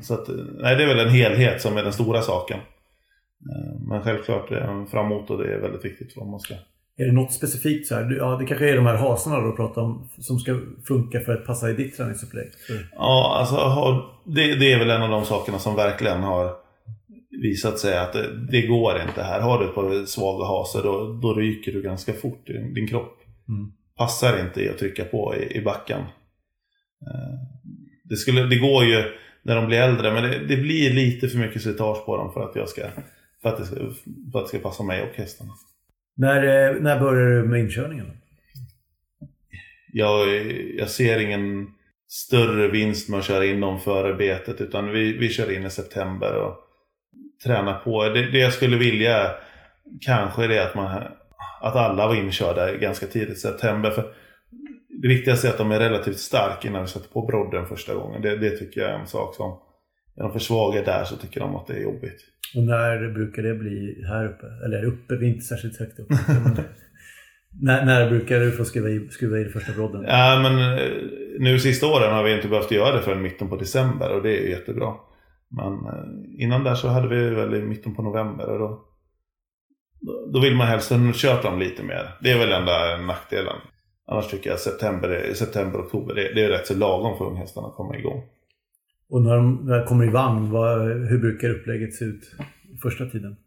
[0.01, 0.27] Så att,
[0.59, 2.57] nej, det är väl en helhet som är den stora saken.
[2.59, 6.53] Eh, Men självklart, en frammotor det är väldigt viktigt vad man ska.
[6.99, 8.15] Är det något specifikt så här?
[8.19, 11.45] Ja, det kanske är de här hasarna du pratar om som ska funka för att
[11.45, 12.47] passa i ditt träningsupplägg.
[12.67, 13.55] För- Ja, alltså
[14.25, 16.51] det, det är väl en av de sakerna som verkligen har
[17.41, 19.41] visat sig att det, det går inte här.
[19.41, 22.87] Har du ett par svaga hasar då, då ryker du ganska fort i din, din
[22.87, 23.17] kropp.
[23.49, 23.71] Mm.
[23.97, 25.99] Passar inte i att trycka på i, i backen.
[27.01, 27.39] Eh,
[28.03, 29.03] Det, skulle, det går ju,
[29.47, 30.13] när de blir äldre.
[30.13, 32.81] Men det, det, blir lite för mycket slitage på dem för att, jag ska,
[33.41, 33.75] för att, det, ska,
[34.31, 35.51] för att det ska passa mig och hästarna.
[36.15, 38.11] När, eh, när börjar du med inkörningen?
[39.93, 40.27] Jag,
[40.77, 41.67] jag ser ingen
[42.09, 45.69] större vinst med att köra in dem före betet utan vi, vi kör in i
[45.69, 46.55] september och
[47.43, 48.03] tränar på.
[48.03, 49.31] Det, det jag skulle vilja
[50.01, 51.03] kanske är det att, man,
[51.61, 53.91] att alla var inkörda ganska tidigt i september.
[53.91, 54.13] För
[55.01, 58.21] det viktigaste är att de är relativt starka innan vi sätter på brodden första gången.
[58.21, 59.59] Det, det tycker jag är en sak som,
[60.17, 62.25] är de för svaga där så tycker de att det är jobbigt.
[62.55, 64.45] Och när brukar det bli här uppe?
[64.65, 66.07] Eller uppe, vi är inte särskilt högt upp.
[67.61, 70.03] när, när brukar du få skruva i, skruva i den första brodden?
[70.07, 70.91] Ja, men eh,
[71.39, 74.37] nu sista åren har vi inte behövt göra det förrän mitten på december och det
[74.37, 74.93] är jättebra.
[75.49, 78.85] Men eh, innan där så hade vi väl i mitten på november och då,
[80.33, 82.17] då vill man helst ha kört dem lite mer.
[82.21, 83.55] Det är väl enda nackdelen.
[84.07, 87.75] Annars tycker jag september, september oktober, det, det är rätt så lagom för unghästarna att
[87.75, 88.23] komma igång.
[89.09, 92.31] Och när de, när de kommer i vagn, vad, hur brukar upplägget se ut
[92.81, 93.37] första tiden?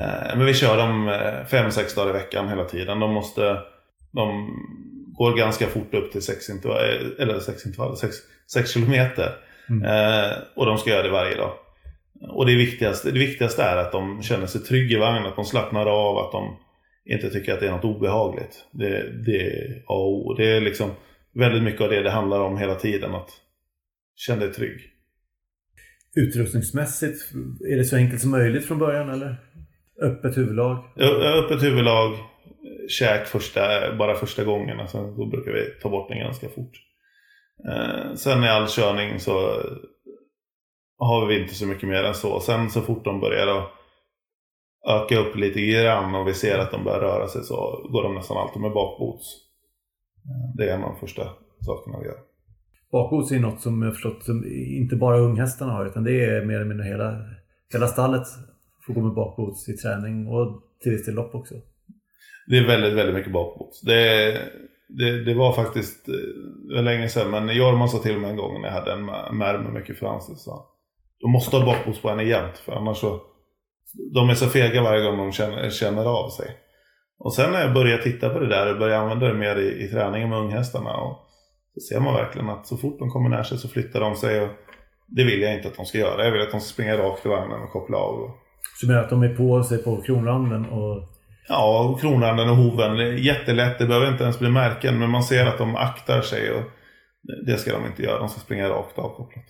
[0.00, 3.00] Eh, men vi kör dem eh, fem, sex dagar i veckan hela tiden.
[3.00, 3.58] De måste...
[4.12, 4.48] De
[5.18, 8.16] går ganska fort upp till sex intervaller, eh, eller sex intervaller, sex,
[8.52, 9.36] sex kilometer.
[9.68, 9.84] Mm.
[9.84, 11.52] Eh, och de ska göra det varje dag.
[12.28, 15.44] Och det viktigaste, det viktigaste är att de känner sig trygga i vagnen, att de
[15.44, 16.56] slappnar av, att de
[17.04, 18.66] inte tycker att det är något obehagligt.
[18.72, 20.34] Det, det är A och O.
[20.34, 20.90] Det är liksom
[21.34, 23.14] väldigt mycket av det det handlar om hela tiden.
[23.14, 23.30] Att
[24.16, 24.80] känna dig trygg.
[26.16, 27.32] Utrustningsmässigt,
[27.70, 29.36] är det så enkelt som möjligt från början eller?
[30.02, 30.84] Öppet huvudlag?
[31.44, 32.14] Öppet huvudlag.
[32.88, 33.60] Käk första,
[33.96, 34.80] bara första gången.
[34.80, 36.72] Alltså, då brukar vi ta bort den ganska fort.
[37.68, 39.62] Eh, sen i all körning så
[40.98, 42.40] har vi inte så mycket mer än så.
[42.40, 43.46] Sen så fort de börjar
[44.88, 48.14] öka upp lite grann och vi ser att de börjar röra sig så går de
[48.14, 49.26] nästan alltid med bakbots.
[50.54, 51.22] Det är en av de första
[51.60, 52.18] sakerna vi gör.
[52.92, 54.44] Bakbots är något som jag förstått som
[54.80, 57.20] inte bara unghästarna har utan det är mer eller mindre hela,
[57.72, 58.26] hela stallet
[58.86, 61.54] får gå med bakbots i träning och till viss del lopp också.
[62.46, 63.80] Det är väldigt, väldigt mycket bakbots.
[63.80, 64.32] Det,
[64.88, 66.06] det, det var faktiskt
[66.68, 69.04] det var länge sedan men Jorma sa till mig en gång när jag hade en
[69.38, 70.66] märr med mycket franser så
[71.20, 73.20] de måste ha bakbots på henne jämt för annars så
[74.14, 76.46] de är så fega varje gång de känner, känner av sig.
[77.18, 79.84] Och sen när jag började titta på det där och började använda det mer i,
[79.84, 81.18] i träningen med unghästarna och
[81.74, 84.40] så ser man verkligen att så fort de kommer nära sig så flyttar de sig
[84.40, 84.48] och
[85.06, 86.24] det vill jag inte att de ska göra.
[86.24, 88.30] Jag vill att de ska springa rakt i vagnen och koppla av.
[88.80, 91.02] Så du menar att de är på sig på kronranden och
[91.48, 93.16] Ja, kronranden och hoven.
[93.16, 94.98] Jättelätt, det behöver inte ens bli märken.
[94.98, 96.62] Men man ser att de aktar sig och
[97.46, 98.18] det ska de inte göra.
[98.18, 99.44] De ska springa rakt avkopplat.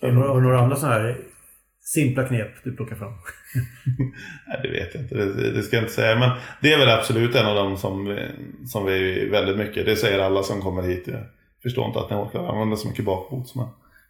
[0.00, 1.18] Har du några andra sådana här
[1.80, 3.12] simpla knep du plockar fram?
[4.48, 5.14] Nej, det vet jag inte.
[5.14, 6.18] Det, det, ska jag inte säga.
[6.18, 6.30] Men
[6.62, 8.18] det är väl absolut en av dem som,
[8.66, 9.86] som vi väldigt mycket.
[9.86, 11.04] Det säger alla som kommer hit.
[11.06, 11.22] Jag
[11.62, 13.54] förstår inte att ni orkar använda så mycket bakbots.
[13.54, 13.68] Men,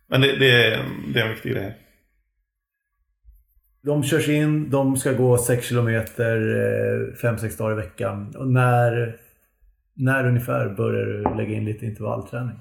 [0.08, 1.76] men det, det, är, det är en viktig grej.
[3.82, 6.36] De körs in, de ska gå 6 kilometer
[7.22, 8.34] 5-6 eh, dagar i veckan.
[8.36, 9.16] Och när,
[9.94, 12.56] när ungefär börjar du lägga in lite intervallträning?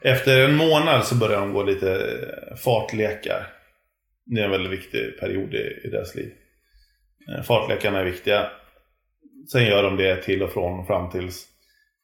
[0.00, 2.06] Efter en månad så börjar de gå lite
[2.64, 3.46] fartlekar.
[4.24, 6.32] Det är en väldigt viktig period i, i deras liv.
[7.28, 8.50] Eh, fartlekarna är viktiga.
[9.52, 11.28] Sen gör de det till och från fram till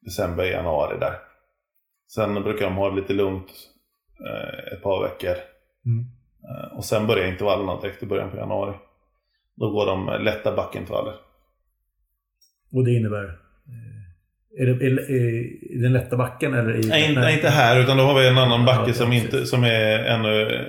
[0.00, 1.14] december, januari där.
[2.14, 3.50] Sen brukar de ha det lite lugnt
[4.26, 5.37] eh, ett par veckor.
[5.87, 6.04] Mm.
[6.48, 8.76] Eh, och sen börjar intervallerna direkt i början på januari.
[9.57, 11.14] Då går de lätta backintervaller.
[12.72, 13.24] Och det innebär?
[13.24, 14.85] Eh, är det
[15.74, 16.76] i den lätta backen eller?
[16.76, 19.46] I, nej, nej, inte här utan då har vi en annan backe ja, som, inte,
[19.46, 20.64] som är ännu...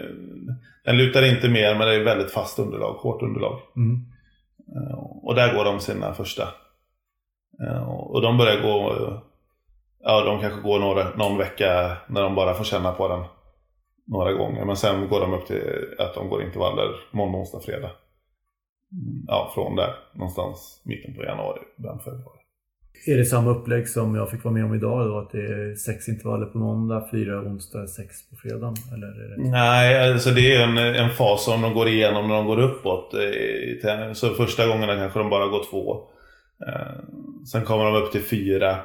[0.85, 3.59] Den lutar inte mer men det är väldigt fast underlag, hårt underlag.
[3.75, 4.05] Mm.
[4.75, 6.47] Eh, och där går de sina första.
[7.87, 8.93] Och de börjar gå...
[10.03, 13.23] Ja, de kanske går några, någon vecka när de bara får känna på den
[14.07, 14.65] några gånger.
[14.65, 17.91] Men sen går de upp till att de går intervaller måndag, onsdag, fredag.
[19.27, 22.38] Ja, från där någonstans mitten på januari, början februari.
[23.05, 25.17] Är det samma upplägg som jag fick vara med om idag då?
[25.17, 28.73] Att det är sex intervaller på måndag, fyra onsdag, sex på fredag?
[28.93, 29.49] Eller är det...
[29.49, 33.13] Nej, alltså det är en, en fas som de går igenom när de går uppåt.
[34.13, 35.97] Så första gångerna kanske de bara går två.
[36.67, 37.03] Eh,
[37.51, 38.77] sen kommer de upp till fyra.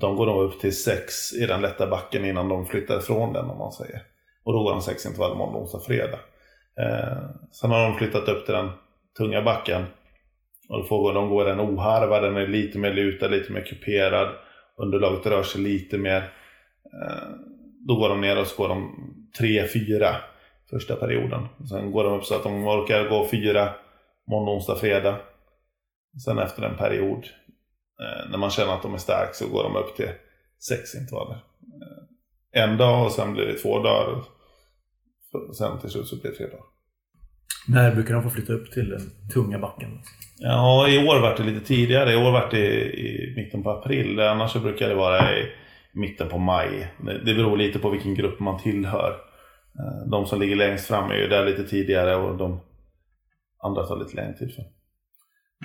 [0.00, 3.44] De går nog upp till sex i den lätta backen innan de flyttar ifrån den
[3.44, 4.02] om man säger.
[4.44, 6.18] Och då går de sex intervaller måndag, onsdag, fredag.
[6.80, 7.18] Eh,
[7.52, 8.70] sen har de flyttat upp till den
[9.18, 9.84] tunga backen.
[10.68, 14.28] Och då får de gå den oharvad, den är lite mer lutad, lite mer kuperad.
[14.76, 16.32] Underlaget rör sig lite mer.
[16.84, 17.28] Eh,
[17.86, 18.94] då går de ner och så går de
[19.40, 20.14] 3-4
[20.70, 21.46] första perioden.
[21.68, 23.74] Sen går de upp så att de orkar gå fyra
[24.26, 25.18] måndag, onsdag, fredag.
[26.24, 27.24] Sen efter en period,
[28.00, 30.10] eh, när man känner att de är starka, så går de upp till
[30.58, 31.44] sex intervaller.
[31.82, 34.24] Eh, en dag och sen blir det två dagar.
[35.58, 36.77] sen till slut så blir det tre dagar.
[37.68, 39.00] När brukar de få flytta upp till den
[39.34, 39.88] tunga backen?
[40.38, 42.12] Ja, i år vart det lite tidigare.
[42.12, 44.20] I år vart det i, mitten på april.
[44.20, 45.46] Annars så brukar det vara i
[45.92, 46.92] mitten på maj.
[47.24, 49.10] Det beror lite på vilken grupp man tillhör.
[49.78, 52.60] Eh, de som ligger längst fram är ju där lite tidigare och de
[53.64, 54.64] andra tar lite längre tid för.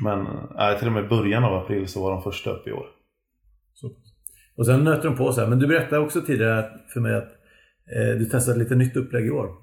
[0.03, 0.27] Men
[0.59, 2.85] äh, till och med början av april så var de första upp i år.
[3.73, 3.91] Så.
[4.55, 5.47] Och sen nöter de på så här.
[5.47, 7.31] Men du berättade också tidigare för mig att
[7.95, 9.62] eh, du testade lite nytt upplägg i år.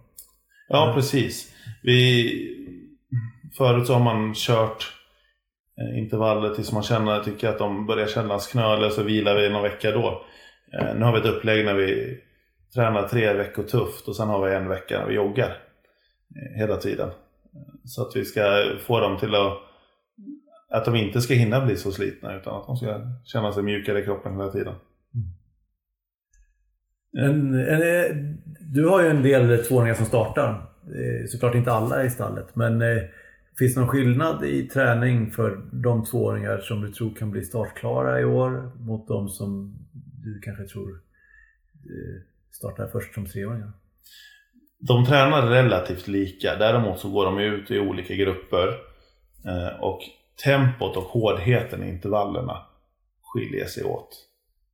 [0.72, 1.52] Ja, precis.
[1.82, 2.30] Vi,
[3.56, 4.92] förut så har man kört
[5.80, 9.62] eh, intervaller tills man känner, tycker att de börjar kännas knöliga så vilar vi någon
[9.62, 10.24] vecka då.
[10.72, 12.18] Eh, nu har vi ett upplägg när vi
[12.74, 15.58] tränar tre veckor tufft och sen har vi en vecka när vi joggar
[16.36, 17.10] eh, hela tiden.
[17.84, 19.52] Så att vi ska få dem till att
[20.70, 24.00] att de inte ska hinna bli så slitna utan att de ska känna sig mjukare
[24.00, 24.74] i kroppen hela tiden.
[27.18, 30.66] En, en, du har ju en del tvååringar som startar.
[31.28, 33.02] Såklart inte alla i stallet men eh,
[33.58, 38.20] finns det någon skillnad i träning för de tvååringar som du tror kan bli startklara
[38.20, 39.74] i år mot de som
[40.24, 40.90] du kanske tror
[41.74, 43.72] eh, startar först som treåringar?
[44.78, 46.56] De tränar relativt lika.
[46.56, 48.68] Däremot så går de ut i olika grupper.
[49.46, 50.00] Eh, och
[50.44, 52.66] tempot och hårdheten i intervallerna
[53.22, 54.29] skiljer sig åt.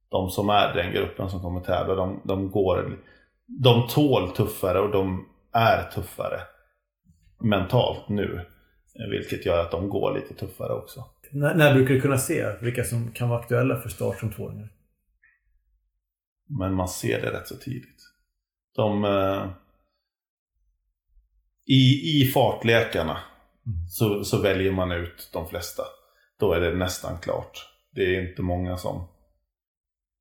[0.08, 2.98] De som är den gruppen som kommer tävla, de, de går...
[3.46, 6.40] De tål tuffare och de är tuffare
[7.40, 8.46] mentalt nu.
[9.10, 11.04] Vilket gör att de går lite tuffare också.
[11.30, 14.68] När, när brukar du kunna se vilka som kan vara aktuella för start som tvååringar?
[16.48, 18.02] Men man ser det rätt så tidigt.
[18.76, 19.04] De...
[19.04, 19.46] Eh,
[21.68, 23.18] i, I fartlekarna
[23.90, 25.82] så, så väljer man ut de flesta.
[26.38, 27.68] Då är det nästan klart.
[27.90, 29.08] Det är inte många som,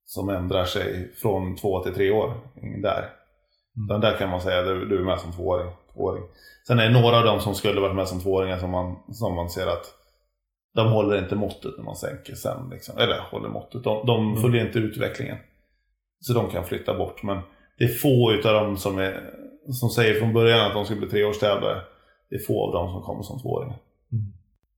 [0.05, 2.33] som ändrar sig från två till tre år.
[2.81, 3.09] Där.
[3.89, 4.01] Mm.
[4.01, 6.23] Där kan man säga att du, du är med som tvååring, tvååring.
[6.67, 9.35] Sen är det några av dem som skulle varit med som tvååringar som man, som
[9.35, 9.93] man ser att
[10.75, 12.69] de håller inte måttet när man sänker sen.
[12.71, 12.97] Liksom.
[12.97, 13.83] Eller håller måttet.
[13.83, 14.41] De, de mm.
[14.41, 15.37] följer inte utvecklingen.
[16.19, 17.23] Så de kan flytta bort.
[17.23, 17.39] Men
[17.77, 19.33] det är få utav dem som, är,
[19.71, 21.81] som säger från början att de ska bli treårstävlare
[22.29, 23.77] det är få av dem som kommer som tvååringar.
[24.11, 24.25] Mm.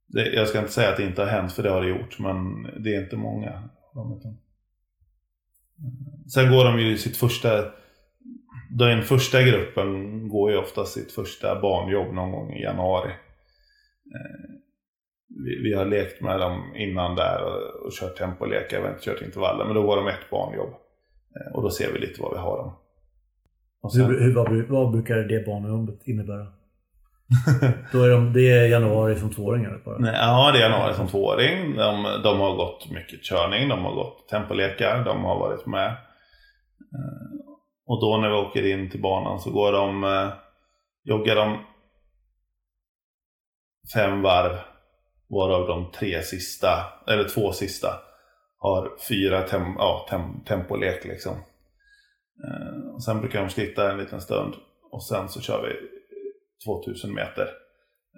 [0.08, 2.20] Det, jag ska inte säga att det inte har hänt, för det har det gjort,
[2.20, 3.64] men det är inte många.
[6.34, 7.66] Sen går de ju i sitt första...
[8.70, 13.12] Den första gruppen går ju ofta sitt första barnjobb någon gång i januari.
[14.16, 14.50] Eh,
[15.28, 19.06] vi, vi har lekt med dem innan där och, och kört tempolekar, vi har inte
[19.06, 20.74] kört intervaller, men då går de ett barnjobb.
[21.36, 22.72] Eh, och då ser vi lite vad vi har dem.
[23.92, 26.48] Sen, hur, hur, vad, vad brukar det barnjobbet innebära?
[27.92, 29.98] Då är de, det är januari som tvååringar bara?
[29.98, 31.76] Nej, ja, det är januari som tvååring.
[31.76, 35.88] De, de har gått mycket körning, de har gått tempolekar, de har varit med.
[35.88, 37.38] Eh,
[37.86, 40.30] och då när vi åker in till banan så går de, eh,
[41.04, 41.58] joggar de
[43.94, 44.58] fem varv
[45.30, 47.88] varav de tre sista, eller två sista,
[48.58, 51.34] har fyra tem, ja, tem, tempolek liksom.
[52.44, 54.54] Eh, och sen brukar de skritta en liten stund
[54.92, 55.97] och sen så kör vi
[56.66, 57.50] 2000 meter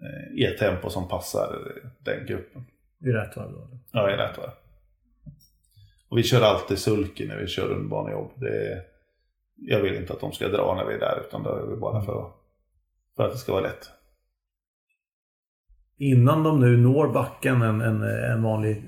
[0.01, 1.57] eh, i ett tempo som passar
[1.99, 2.65] den gruppen.
[3.01, 3.67] I rätt varv då?
[3.91, 4.51] Ja, i rätt varv.
[6.09, 8.31] Och vi kör alltid sulky när vi kör rundbanejobb.
[8.35, 8.85] Det
[9.61, 12.01] jag vill inte att de ska dra när vi är där utan det är bara
[12.01, 12.31] för,
[13.15, 13.89] för att det ska vara lätt.
[15.97, 18.83] Innan de nu når backen en, en, en vanlig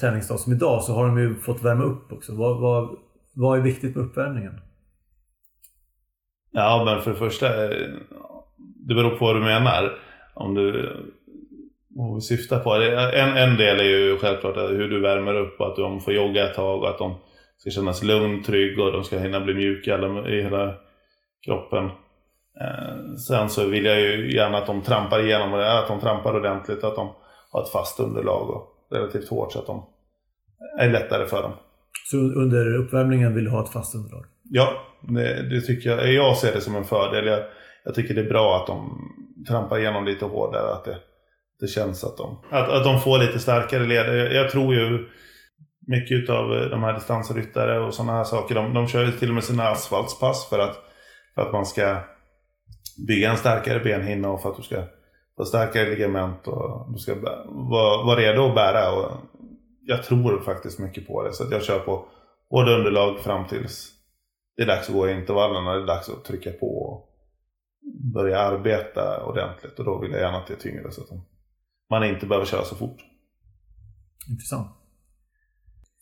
[0.00, 2.34] träningsdag som idag så har de ju fått värma upp också.
[2.34, 2.96] Vad, vad,
[3.34, 4.60] vad är viktigt med uppvärmningen?
[6.50, 7.94] Ja, men för det första eh,
[8.88, 9.98] det beror på vad du menar.
[10.34, 10.96] Om du
[11.96, 12.74] vad vi syftar på.
[12.74, 16.50] En, en del är ju självklart hur du värmer upp och att de får jogga
[16.50, 17.14] ett tag och att de
[17.58, 20.74] ska kännas lugn, trygg och de ska hinna bli mjuka i hela
[21.44, 21.84] kroppen.
[22.60, 26.36] Eh, sen så vill jag ju gärna att de trampar igenom det, att de trampar
[26.36, 27.08] ordentligt, att de
[27.50, 29.86] har ett fast underlag och relativt hårt så att de
[30.78, 31.52] är lättare för dem.
[32.10, 34.24] Så under uppvärmningen vill du ha ett fast underlag?
[34.42, 34.68] Ja,
[35.00, 36.12] det, det tycker jag.
[36.12, 37.26] Jag ser det som en fördel.
[37.26, 37.40] Jag,
[37.86, 39.08] jag tycker det är bra att de
[39.48, 40.72] trampar igenom lite hårdare.
[40.72, 40.98] Att det,
[41.60, 44.16] det känns att de, att, att de får lite starkare ledare.
[44.16, 45.08] Jag, jag tror ju
[45.86, 48.54] mycket av de här distansryttare och sådana här saker.
[48.54, 50.76] De, de kör ju till och med sina asfaltspass för att,
[51.34, 51.96] för att man ska
[53.08, 54.82] bygga en starkare benhinna och för att du ska
[55.36, 57.14] få starkare ligament och du ska
[57.46, 58.92] vara, vara redo att bära.
[58.92, 59.12] Och
[59.82, 61.32] jag tror faktiskt mycket på det.
[61.32, 62.08] Så att jag kör på
[62.50, 63.92] hårda underlag fram tills
[64.56, 65.74] det är dags att gå i intervallerna.
[65.74, 67.02] Det är dags att trycka på
[68.14, 71.08] börja arbeta ordentligt och då vill jag gärna att det är tyngre så att
[71.90, 72.98] man inte behöver köra så fort.
[74.30, 74.70] Intressant.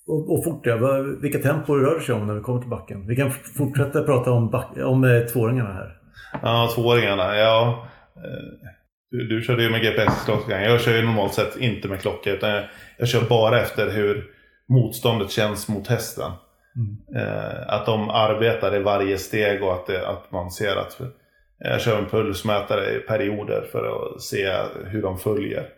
[0.06, 3.06] Och, och fort ja, vilka tempor rör det sig om när vi kommer till backen?
[3.06, 6.00] Vi kan fortsätta prata om, back, om eh, tvååringarna här.
[6.42, 7.36] Ja, tvååringarna.
[7.36, 7.86] Ja.
[9.10, 10.62] Du, du körde ju med GPS-klockan.
[10.62, 12.32] Jag kör ju normalt sett inte med klocka.
[12.32, 12.64] Utan jag,
[12.98, 14.30] jag kör bara efter hur
[14.68, 16.32] motståndet känns mot hästen.
[17.16, 21.00] Eh, att de arbetar i varje steg och att, det, att man ser att
[21.58, 23.84] jag kör en pulsmätare i perioder för
[24.14, 24.52] att se
[24.84, 25.68] hur de följer.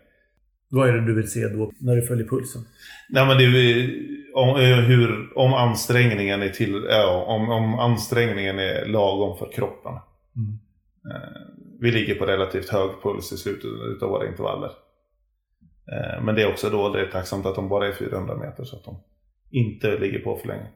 [0.69, 2.61] Vad är det du vill se då när du följer pulsen?
[3.09, 3.89] Nej men det är
[4.33, 9.93] om, eh, hur, om ansträngningen är till, ja, om, om ansträngningen är lagom för kroppen.
[11.11, 11.41] Eh,
[11.79, 14.71] Vi ligger på relativt hög puls i slutet av våra intervaller.
[15.91, 18.63] Eh, Men det är också då det är tacksamt att de bara är 400 meter
[18.63, 18.97] så att de
[19.51, 20.67] inte ligger på för länge.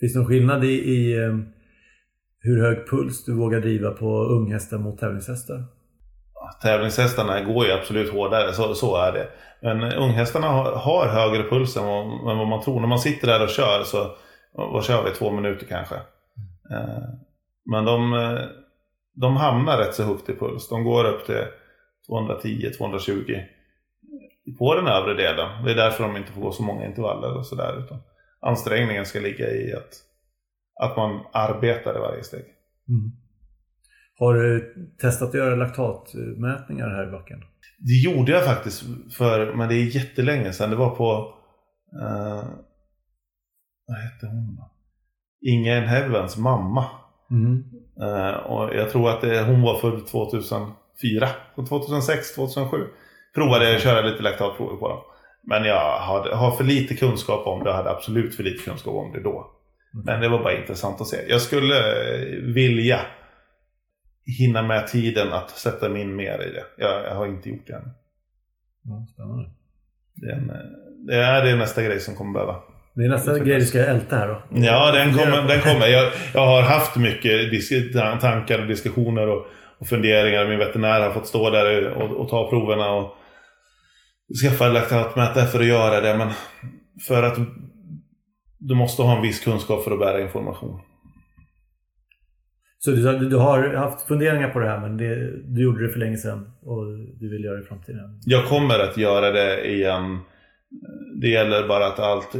[0.00, 1.38] Finns det någon skillnad i, i eh,
[2.44, 5.64] hur hög puls du vågar driva på unghästar mot tävlingshästar?
[6.62, 9.28] Tävlingshästarna går ju absolut hårdare, så, så är det.
[9.62, 12.80] Men unghästarna har, har högre puls än vad, än vad man tror.
[12.80, 14.16] När man sitter där och kör så,
[14.52, 15.94] vad kör vi, två minuter kanske.
[16.70, 17.04] Eh,
[17.70, 18.40] men de, eh,
[19.14, 20.68] de hamnar rätt så högt i puls.
[20.68, 21.44] De går upp till
[22.08, 23.42] 210-220
[24.58, 25.64] på den övre delen.
[25.64, 27.84] Det är därför de inte får gå så många intervaller och sådär.
[28.40, 29.92] Ansträngningen ska ligga i att,
[30.80, 32.44] att man arbetar i varje steg.
[34.18, 37.40] Har du testat att göra laktatmätningar här i backen?
[37.78, 38.82] Det gjorde jag faktiskt
[39.16, 40.70] för, men det är jättelänge sedan.
[40.70, 41.34] Det var på,
[42.00, 42.44] eh,
[43.86, 44.70] vad hette hon då?
[45.40, 46.84] Ingen Heavens mamma.
[48.00, 51.28] Eh, och jag tror att det, hon var född 2004.
[51.68, 52.76] 2006, 2007.
[53.34, 55.00] Provade jag att köra lite laktatprover på dem.
[55.42, 57.70] Men jag hade, har för lite kunskap om det.
[57.70, 59.53] Jag hade absolut för lite kunskap om det då.
[60.04, 61.16] Men det var bara intressant att se.
[61.28, 63.00] Jag skulle eh, vilja
[64.38, 66.64] hinna med tiden att sätta mig in mer i det.
[66.78, 67.90] Jag, jag har inte gjort det än.
[68.84, 69.50] Ja, spännande.
[70.14, 70.46] Det är, en,
[71.06, 72.56] det är, det är nästa grej som kommer behöva.
[72.94, 74.42] Det är nästa grej du ska älta här då.
[74.50, 75.48] Ja, den kommer.
[75.48, 75.86] Den kommer.
[75.86, 77.52] Jag, jag har haft mycket
[78.20, 79.46] tankar och diskussioner och,
[79.78, 80.48] och funderingar.
[80.48, 83.16] Min veterinär har fått stå där och, och ta proverna och
[84.42, 86.16] skaffa laktatmätare för att göra det.
[86.16, 86.30] Men
[87.06, 87.38] för att
[88.68, 90.80] du måste ha en viss kunskap för att bära information.
[92.78, 96.00] Så du, du har haft funderingar på det här men det, du gjorde det för
[96.00, 96.84] länge sedan och
[97.20, 98.20] du vill göra det i framtiden?
[98.24, 100.18] Jag kommer att göra det igen.
[101.20, 102.36] Det gäller bara att allt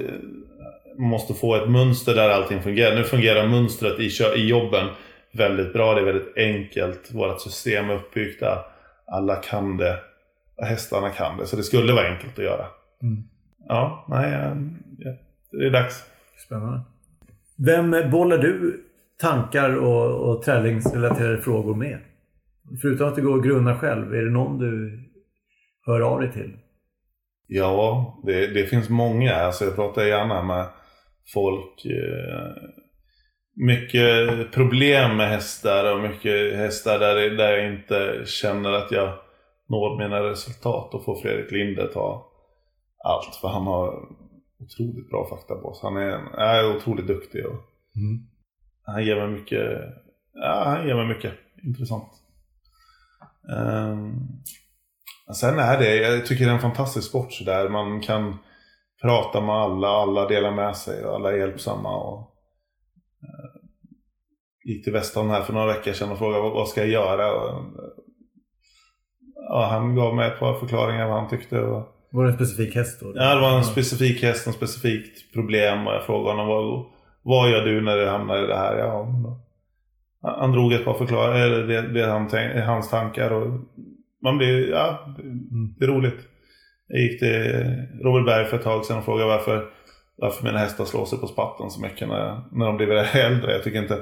[0.99, 2.97] man måste få ett mönster där allting fungerar.
[2.97, 4.89] Nu fungerar mönstret i, i jobben
[5.33, 5.95] väldigt bra.
[5.95, 7.11] Det är väldigt enkelt.
[7.15, 8.65] Vårt system är uppbyggda.
[9.07, 9.99] Alla kan det.
[10.63, 11.47] Hästarna kan det.
[11.47, 12.67] Så det skulle vara enkelt att göra.
[13.03, 13.25] Mm.
[13.69, 14.57] Ja, nej, eh,
[15.51, 16.14] det är dags.
[16.47, 16.81] Spännande.
[17.67, 18.85] Vem bollar du
[19.21, 21.99] tankar och, och träningsrelaterade frågor med?
[22.83, 25.01] Förutom att du går och grunnar själv, är det någon du
[25.87, 26.57] hör av dig till?
[27.47, 29.35] Ja, det, det finns många.
[29.35, 30.67] Alltså jag pratar gärna med
[31.35, 31.85] folk.
[31.85, 32.63] Eh,
[33.57, 39.13] mycket problem med hästar och mycket hästar där, där jag inte känner att jag
[39.69, 40.95] når mina resultat.
[40.95, 42.31] Och får Fredrik Linde ta
[43.05, 43.37] allt.
[43.41, 44.09] För han har
[44.65, 45.91] otroligt bra fakta på sig.
[45.91, 47.47] Han är, är otroligt duktig.
[47.47, 47.61] Och
[48.83, 49.81] han ger mig mycket,
[50.33, 52.13] ja, han ger mig mycket intressant.
[53.59, 54.43] Um,
[55.35, 58.39] sen är det, jag tycker det är en fantastisk sport så där man kan
[59.03, 61.97] prata med alla, alla delar med sig och alla är hjälpsamma.
[61.97, 62.21] Och,
[63.23, 63.61] eh,
[64.65, 67.33] gick till Westholm här för några veckor sedan och frågade vad, vad ska jag göra?
[67.33, 67.65] Och,
[69.35, 71.61] ja, han gav mig ett par förklaringar vad han tyckte.
[71.61, 73.13] Och, Var det en specifik häst då?
[73.15, 76.85] Ja, det var en specifik häst, en specifikt problem och jag frågade honom vad,
[77.23, 78.79] vad gör du när du hamnar i det här?
[78.79, 79.09] Ja,
[80.21, 83.61] han drog ett par förklaringar, eller det, det han tänk, hans tankar och
[84.23, 85.23] man blir, ja, det,
[85.79, 86.21] det är roligt.
[86.89, 87.33] Jag gick till
[88.03, 89.65] Robert Berg för ett tag sedan och frågade varför,
[90.17, 93.53] varför mina hästar slår sig på spatten så mycket när, när de blir äldre.
[93.53, 93.99] Jag tycker inte,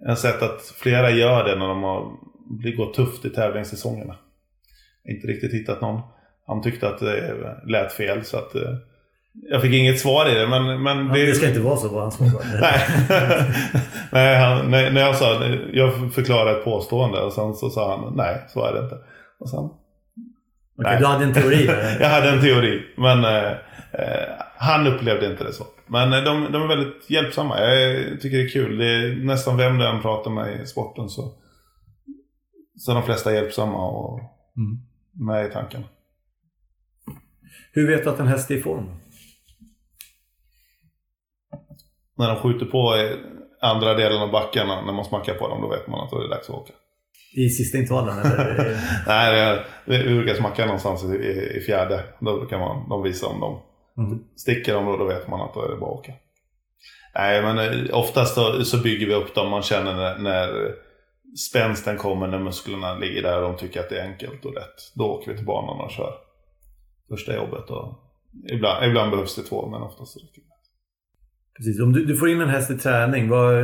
[0.00, 2.12] jag har sett att flera gör det när de har
[2.50, 4.16] blivit gått tufft i tävlingssäsongerna.
[5.08, 6.00] Inte riktigt hittat någon.
[6.46, 7.36] Han tyckte att det
[7.66, 8.62] lät fel så att eh,
[9.50, 12.00] jag fick inget svar i det men, men Ja, det ska inte vara så var
[12.00, 12.42] hans svar.
[12.60, 12.80] Nej,
[14.12, 18.16] nej han, när, när jag sa jag förklarade ett påstående och sen så sa han
[18.16, 18.96] nej, så är det inte.
[19.38, 19.72] Och sen, Okej,
[20.76, 20.98] Nej.
[21.00, 21.66] du hade en teori
[22.00, 23.50] jag hade en teori, men eh,
[23.92, 25.64] eh, han upplevde inte det så.
[25.86, 27.60] Men eh, de, de är väldigt hjälpsamma.
[27.60, 28.78] Jag tycker det är kul.
[28.78, 31.32] Det är nästan vem det än pratar med i sporten så,
[32.78, 34.20] så är de flesta hjälpsamma och
[34.56, 34.78] Mm.
[35.12, 35.84] med i tanken.
[37.76, 38.86] Hur vet du att en häst är i form?
[42.18, 43.16] När de skjuter på i
[43.60, 46.22] andra delen av backarna, när man smackar på dem, då vet man att då är
[46.22, 46.72] det dags att åka.
[47.36, 48.78] I sista intervallen eller?
[49.06, 52.04] Nej, det, det, vi brukar smacka någonstans i, i, i fjärde.
[52.20, 53.62] Då brukar man, de visa om de
[53.98, 54.18] Mm.
[54.36, 56.12] sticker dem då, då vet man att då är det bara att åka.
[57.14, 59.50] Nej, men eh, oftast så, så bygger vi upp dem.
[59.50, 60.74] Man känner när, när
[61.50, 64.92] spänsten kommer när musklerna ligger där och de tycker att det är enkelt och lätt.
[64.94, 66.25] Då åker vi till banan och kör
[67.08, 67.70] första jobbet.
[67.70, 67.94] Och
[68.52, 70.56] ibland, ibland behövs det två, men oftast räcker det.
[71.56, 71.80] Precis.
[71.80, 73.54] Om du, du, får in en häst i träning, vad,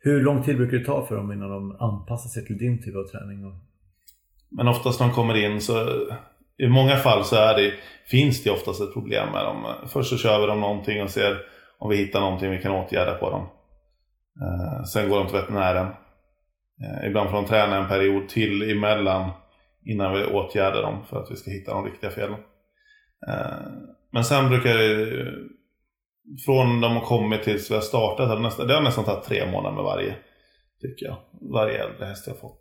[0.00, 2.96] hur lång tid brukar det ta för dem innan de anpassar sig till din typ
[2.96, 3.44] av träning?
[3.44, 3.54] Och...
[4.50, 5.88] Men oftast när de kommer in så
[6.58, 7.72] i många fall så är det,
[8.06, 9.66] finns det oftast ett problem med dem.
[9.86, 11.38] Först så kör vi dem någonting och ser
[11.78, 13.46] om vi hittar någonting vi kan åtgärda på dem.
[14.40, 15.86] Eh, sen går de till veterinären.
[16.82, 19.30] Eh, ibland får de träna en period till emellan
[19.84, 22.38] innan vi åtgärdar dem för att vi ska hitta de riktiga felen.
[23.28, 23.66] Eh,
[24.10, 25.32] men sen brukar det,
[26.44, 29.24] från de har kommit tills vi har startat, det har nästan, det har nästan tagit
[29.24, 30.16] tre månader med varje.
[30.80, 31.16] Tycker jag.
[31.52, 32.60] Varje äldre häst jag fått.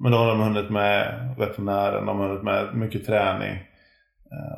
[0.00, 3.58] Men då har de hunnit med veterinären, de har hunnit med mycket träning.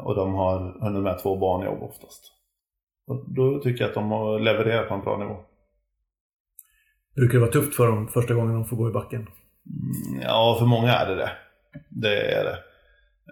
[0.04, 2.32] Och de har hunnit med två barnjobb oftast.
[3.06, 5.36] Och då tycker jag att de har levererat på en bra nivå.
[7.14, 9.20] Brukar det vara tufft för dem första gången de får gå i backen?
[9.20, 11.32] Mm, ja, för många är det det.
[11.88, 12.58] Det är det.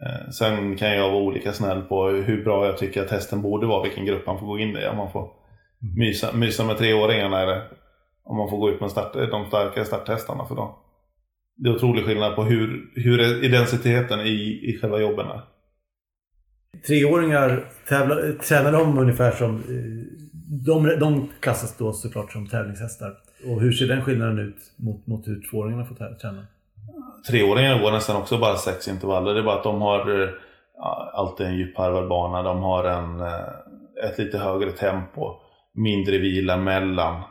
[0.02, 3.66] Eh, sen kan jag vara olika snäll på hur bra jag tycker att hästen borde
[3.66, 4.86] vara, vilken grupp man får gå in i.
[4.86, 5.20] Om man får
[5.82, 5.94] mm.
[5.98, 7.62] mysa, mysa med treåringarna eller
[8.24, 10.74] om man får gå ut med start, de starka starthästarna för dem.
[11.56, 15.40] Det är otrolig skillnad på hur, hur identiteten i, i själva jobben är.
[16.86, 19.56] Treåringar tävlar, tränar de ungefär som...
[19.56, 20.20] Eh,
[20.66, 23.16] de, de klassas då såklart som tävlingshästar.
[23.46, 26.46] Och hur ser den skillnaden ut mot, mot hur tvååringarna får träna?
[27.28, 29.34] Treåringarna går nästan också bara sex intervaller.
[29.34, 30.30] Det är bara att de har
[30.76, 32.42] ja, alltid en djupharvad bana.
[32.42, 35.34] De har en, eh, ett lite högre tempo.
[35.72, 37.22] Mindre vila mellan.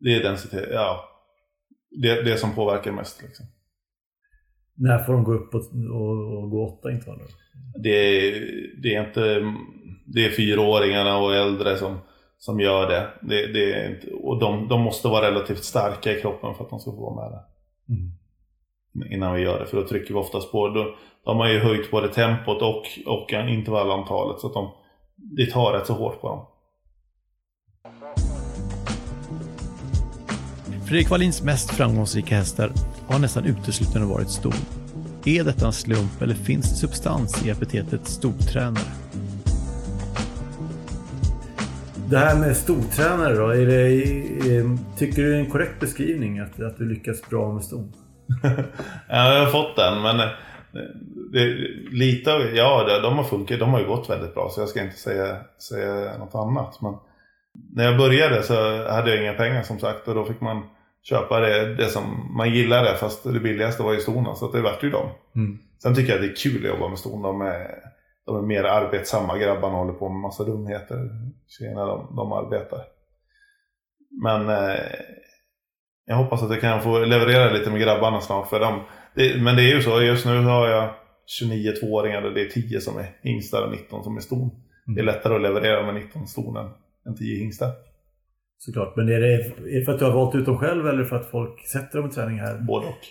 [0.00, 1.04] Det är densitet, ja.
[1.90, 3.22] Det, det som påverkar mest.
[3.22, 3.46] Liksom.
[4.74, 7.26] När får de gå upp och, och, och gå åtta intervaller?
[7.82, 8.30] Det,
[8.82, 9.54] det är inte...
[10.06, 11.98] Det är fyraåringarna och äldre som
[12.40, 13.10] som gör det.
[13.20, 16.70] det, det är inte, och de, de, måste vara relativt starka i kroppen för att
[16.70, 17.42] de ska få vara med där.
[17.94, 19.12] Mm.
[19.12, 20.68] Innan vi gör det, för då trycker vi oftast på.
[20.68, 24.70] Då, de har ju höjt både tempot och, och intervallantalet så att de,
[25.16, 26.46] det tar rätt så hårt på dem.
[30.88, 32.72] Fredrik Wallins mest framgångsrika hästar
[33.08, 34.52] har nästan uteslutande varit ston.
[35.24, 38.84] Är detta en slump eller finns det substans i epitetet stortränare?
[42.10, 46.38] Det här med stortränare då, är det, är, tycker du det är en korrekt beskrivning
[46.38, 47.92] att, att du lyckas bra med ston?
[49.08, 50.16] ja, jag har fått den men
[51.32, 51.44] det,
[51.90, 54.82] lite av, ja de har funkat, de har ju gått väldigt bra så jag ska
[54.82, 55.36] inte säga,
[55.70, 56.82] säga något annat.
[56.82, 56.94] Men
[57.74, 58.54] när jag började så
[58.88, 60.62] hade jag inga pengar som sagt och då fick man
[61.02, 64.84] köpa det, det som man gillade fast det billigaste var ju stona så det vart
[64.84, 65.08] ju dem.
[65.36, 65.58] Mm.
[65.82, 67.22] Sen tycker jag det är kul att jobba med ston.
[67.22, 67.66] De är,
[68.34, 70.96] de är mer arbetsamma grabbarna håller på med massa dumheter.
[71.48, 72.80] Tjejerna de, de arbetar.
[74.22, 74.80] Men eh,
[76.06, 78.48] jag hoppas att jag kan få leverera lite med grabbarna snart.
[78.48, 78.80] För dem.
[79.14, 80.94] Det, men det är ju så, just nu har jag
[81.26, 84.38] 29 tvååringar och det är 10 som är hingstar och 19 som är ston.
[84.38, 84.94] Mm.
[84.94, 86.70] Det är lättare att leverera med 19 ston än,
[87.06, 87.70] än 10 hingstar.
[88.58, 91.04] Såklart, men är det, är det för att du har valt ut dem själv eller
[91.04, 92.58] för att folk sätter dem i träning här?
[92.58, 93.06] Både och.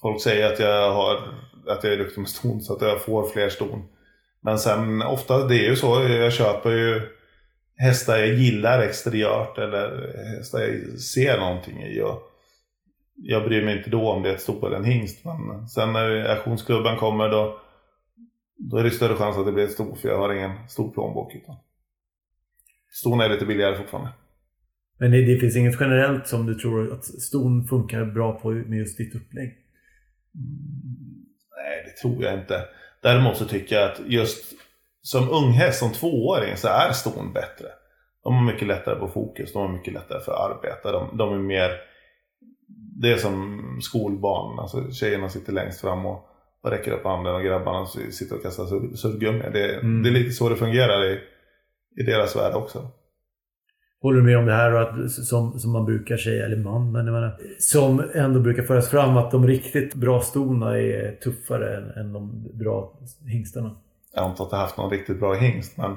[0.00, 1.14] Folk säger att jag, har,
[1.66, 3.82] att jag är duktig med ston så att jag får fler ston.
[4.42, 7.00] Men sen ofta, det är ju så, jag köper ju
[7.80, 12.00] hästar jag gillar exteriört eller hästar jag ser någonting i.
[12.02, 12.22] Och
[13.14, 15.24] jag bryr mig inte då om det är ett sto eller en hingst.
[15.24, 17.60] Men sen när auktionsklubben kommer då,
[18.56, 20.90] då är det större chans att det blir ett sto för jag har ingen stor
[20.90, 21.34] plånbok.
[21.34, 21.56] Utan
[22.90, 24.10] ston är lite billigare fortfarande.
[24.98, 28.78] Men det, det, finns inget generellt som du tror att ston funkar bra på med
[28.78, 29.48] just ditt upplägg?
[30.34, 31.24] Mm,
[31.56, 32.64] nej, det tror jag inte.
[33.02, 34.44] Däremot så tycker jag att just
[35.02, 37.66] som unghäst, som tvååring, så är ston bättre.
[38.24, 40.92] De har mycket lättare på fokus, de har mycket lättare för att arbeta.
[40.92, 41.70] De, de är mer...
[43.00, 46.28] Det är som skolbarn, alltså tjejerna sitter längst fram och,
[46.62, 49.44] och räcker upp handen och grabbarna sitter och kastar suddgummi.
[49.52, 50.02] Det, mm.
[50.02, 51.20] det är lite så det fungerar i,
[52.00, 52.88] i deras värld också.
[54.02, 57.04] Håller du med om det här att, som, som man brukar säga, eller man, men
[57.04, 62.12] menar, som ändå brukar föras fram att de riktigt bra stona är tuffare än, än
[62.12, 63.76] de bra hingstarna?
[64.14, 65.96] Jag har inte haft någon riktigt bra hingst, men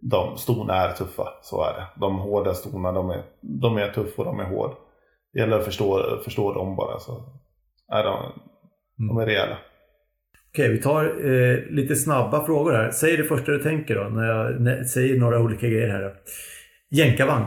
[0.00, 2.00] de stona är tuffa, så är det.
[2.00, 4.74] De hårda stona, de är, de är tuffa och de är hårda.
[5.32, 6.98] Det gäller att förstå, förstå dem bara.
[6.98, 7.24] Så.
[7.90, 8.32] Nej, de,
[9.08, 9.58] de är rejäla.
[10.50, 12.90] Okej, vi tar eh, lite snabba frågor här.
[12.90, 16.02] Säg det första du tänker då, när jag när, säger några olika grejer här.
[16.02, 16.12] Då.
[16.92, 17.44] Jänkarvagn.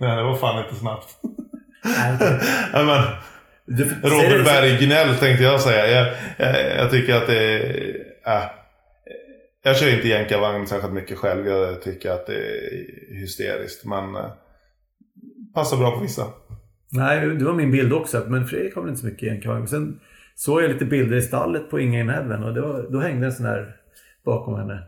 [0.00, 1.08] Nej, det var fan inte snabbt.
[1.84, 2.18] Nej,
[2.86, 3.02] men,
[3.66, 5.86] du, Robert Berg Gnäll tänkte jag säga.
[5.86, 7.96] Jag, jag, jag, tycker att det är...
[8.26, 8.50] Äh,
[9.62, 11.46] Jag kör inte jänkarvagn särskilt mycket själv.
[11.46, 13.84] Jag tycker att det är hysteriskt.
[13.84, 14.30] Men eh,
[15.54, 16.26] passar bra på vissa.
[16.92, 18.24] Nej, det var min bild också.
[18.28, 19.66] Men Fredrik har väl inte så mycket jänkarvagn.
[19.68, 20.00] Sen
[20.34, 23.32] såg jag lite bilder i stallet på Inga in Heaven och då, då hängde en
[23.32, 23.76] sån här
[24.24, 24.86] bakom henne.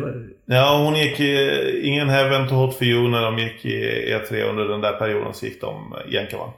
[0.00, 0.28] Var...
[0.46, 4.42] Ja, hon gick i Ingen Heaven to Hot for You när de gick i E3
[4.42, 6.52] under den där perioden så gick de jänkarvagn.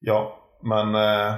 [0.00, 1.34] Ja, men eh,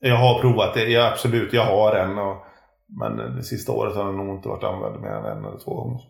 [0.00, 0.84] jag har provat det.
[0.88, 2.18] Ja, absolut, jag har en.
[2.18, 2.44] Och,
[2.86, 5.74] men det sista året har den nog inte varit använd mer än en eller två
[5.74, 6.00] gånger.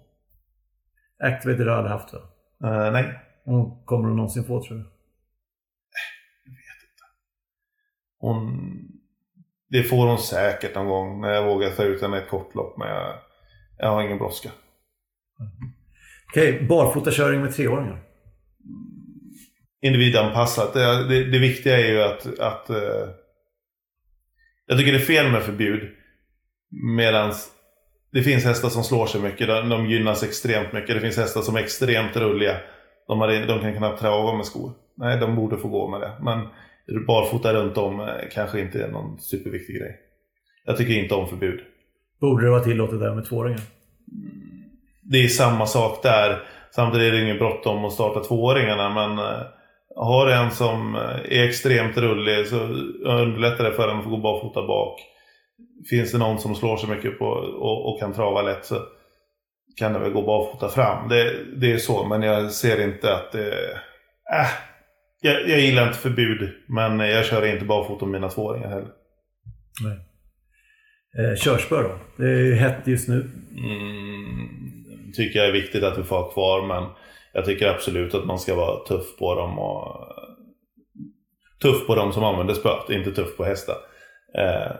[1.22, 2.20] Activate du aldrig haft va?
[2.64, 4.84] Eh, nej, Och kommer du någonsin få tror du?
[8.20, 8.87] hon...
[9.70, 12.78] Det får hon säkert någon gång när jag vågar ta ut henne i ett kortlopp.
[12.78, 13.14] Men jag,
[13.78, 14.50] jag har ingen brådska.
[16.30, 18.02] Okej, barfotakörning med treåringar.
[19.82, 20.74] individanpassat.
[20.74, 23.08] Det, det, det viktiga är ju att, att eh,
[24.66, 25.90] jag tycker det är fel med förbud.
[26.96, 27.32] Medan
[28.12, 29.48] det finns hästar som slår sig mycket.
[29.48, 30.94] De gynnas extremt mycket.
[30.94, 32.56] Det finns hästar som är extremt rulliga.
[33.06, 34.72] De, har, de kan knappt trava med skor.
[34.96, 36.12] Nej, de borde få gå med det.
[36.22, 36.48] Men
[37.06, 39.96] barfota runt om eh, kanske inte är någon superviktig grej.
[40.64, 41.60] Jag tycker inte om förbud.
[42.20, 43.60] Borde det vara tillåtet där med tvååringar?
[45.10, 46.42] det är samma sak där.
[46.70, 49.42] Samtidigt är det ingen bråttom att starta tvååringarna men eh,
[49.96, 52.56] har du en som eh, är extremt rullig så
[53.04, 55.00] underlättar det för den att få gå barfota bak.
[55.90, 58.76] Finns det någon som slår sig mycket på och, och kan trava lätt så
[59.78, 61.08] kan det väl gå barfota fram.
[61.08, 63.48] Det, det är så men jag ser inte att det...
[64.32, 64.67] Äh,
[65.20, 68.88] jag, jag gillar inte förbud men jag kör inte barfota med mina tvååringar heller.
[69.82, 69.98] Nej.
[71.18, 71.98] Eh, körspö då?
[72.16, 73.30] Det är ju hett just nu.
[73.50, 76.90] Mm, tycker jag är viktigt att vi får ha kvar men
[77.32, 80.08] jag tycker absolut att man ska vara tuff på dem och
[81.62, 83.76] tuff på dem som använder spöet, inte tuff på hästar.
[84.38, 84.72] Eh,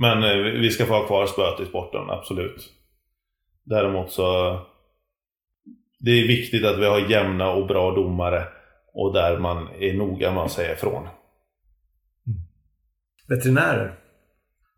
[0.00, 2.70] men eh, vi ska få ha kvar spöet i sporten, absolut.
[3.64, 4.58] Däremot så
[6.00, 8.44] det är viktigt att vi har jämna och bra domare
[8.92, 11.08] och där man är noga med att säga ifrån.
[13.28, 13.98] Veterinärer?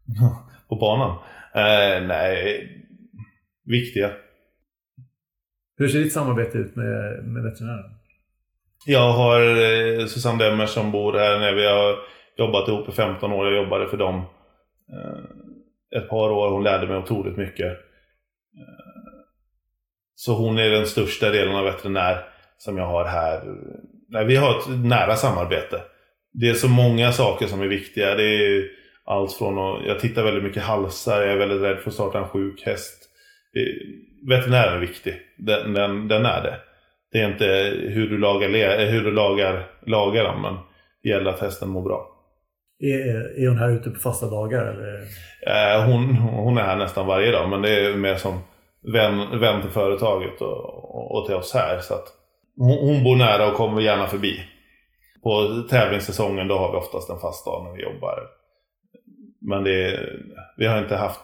[0.69, 1.11] På banan?
[1.55, 2.69] Eh, nej,
[3.65, 4.11] viktiga.
[5.77, 7.91] Hur ser ditt samarbete ut med, med veterinärer?
[8.87, 11.97] Jag har eh, Susanne Demmer som bor här när vi har
[12.37, 13.47] jobbat ihop i 15 år.
[13.47, 14.17] Jag jobbade för dem
[14.93, 16.51] eh, ett par år.
[16.51, 17.67] Hon lärde mig otroligt mycket.
[17.67, 19.15] Eh,
[20.15, 22.25] så hon är den största delen av veterinär
[22.57, 23.43] som jag har här.
[24.09, 25.81] Nej, vi har ett nära samarbete.
[26.33, 28.15] Det är så många saker som är viktiga.
[28.15, 28.65] Det är
[29.05, 32.19] allt från att, jag tittar väldigt mycket halsar, jag är väldigt rädd för att starta
[32.19, 33.09] en sjuk häst.
[34.29, 35.15] Veterinären är viktig.
[35.39, 36.57] Den, den, den är det.
[37.13, 37.47] Det är inte
[37.89, 40.55] hur du lagar, le- hur du lagar, lagar dem, men
[41.03, 42.11] det gäller att hästen mår bra.
[42.81, 45.03] Är, är hon här ute på fasta dagar eller?
[45.47, 48.39] Eh, hon, hon är här nästan varje dag, men det är mer som
[48.93, 51.79] vän, vän till företaget och, och till oss här.
[51.79, 52.07] Så att
[52.57, 54.41] hon, bor nära och kommer gärna förbi.
[55.23, 58.19] På tävlingssäsongen då har vi oftast en fast dag när vi jobbar.
[59.41, 60.01] Men det,
[60.57, 61.21] vi har inte haft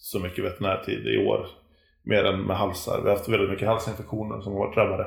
[0.00, 1.46] så mycket veterinärtid i år.
[2.02, 3.00] Mer än med halsar.
[3.02, 5.06] Vi har haft väldigt mycket halsinfektioner som har varit drabbade.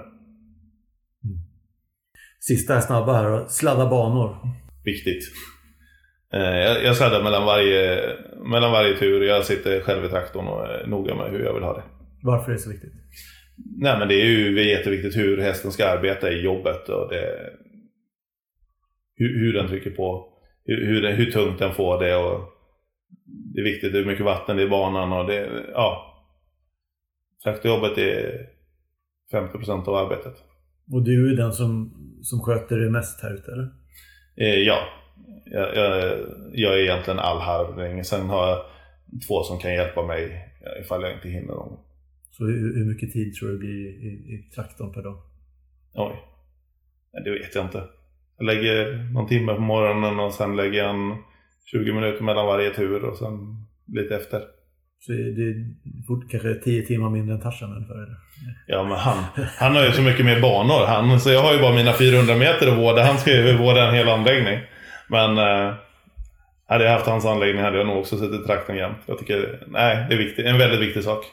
[2.39, 3.45] Sista här snabba här.
[3.47, 4.37] Sladda banor.
[4.85, 5.23] Viktigt.
[6.33, 8.01] Eh, Jag, jag sladdar mellan varje,
[8.51, 9.21] mellan varje tur.
[9.21, 11.83] Jag sitter själv i traktorn och är noga med hur jag vill ha det.
[12.23, 12.93] Varför är det så viktigt?
[13.65, 17.53] Nej men det är ju jätteviktigt hur hästen ska arbeta i jobbet och det,
[19.15, 20.33] hur, hur den trycker på,
[20.65, 22.39] hur, hur, hur tungt den får det och
[23.25, 26.07] det är viktigt hur mycket vatten det är i banan och det, ja.
[27.43, 28.47] Traktorjobbet är
[29.33, 30.33] 50% av arbetet.
[30.93, 31.93] Och du är den som,
[32.23, 33.69] som sköter det mest här ute eller?
[34.37, 34.77] Eh, ja,
[35.45, 36.17] jag, jag,
[36.53, 38.03] jag är egentligen all harvning.
[38.03, 38.65] Sen har jag
[39.27, 40.47] två som kan hjälpa mig
[40.81, 41.79] ifall jag inte hinner dem.
[42.41, 45.17] Så hur, hur mycket tid tror du blir i, i traktorn per dag?
[45.93, 46.15] Oj.
[47.13, 47.83] Nej, det vet jag inte.
[48.37, 51.15] Jag lägger någon timme på morgonen och sen lägger jag en
[51.71, 53.31] 20 minuter mellan varje tur och sen
[53.87, 54.39] lite efter.
[54.99, 55.55] Så det är
[56.07, 58.07] fort, kanske 10 timmar mindre än Tarzan ungefär?
[58.67, 59.23] Ja men han,
[59.57, 60.85] han har ju så mycket mer banor.
[60.87, 63.03] Han, så jag har ju bara mina 400 meter att vårda.
[63.03, 64.59] Han ska ju vårda en hel anläggning.
[65.09, 65.73] Men eh,
[66.67, 68.97] hade jag haft hans anläggning hade jag nog också suttit i traktorn jämt.
[69.05, 71.25] Jag tycker, nej, det är viktigt, en väldigt viktig sak.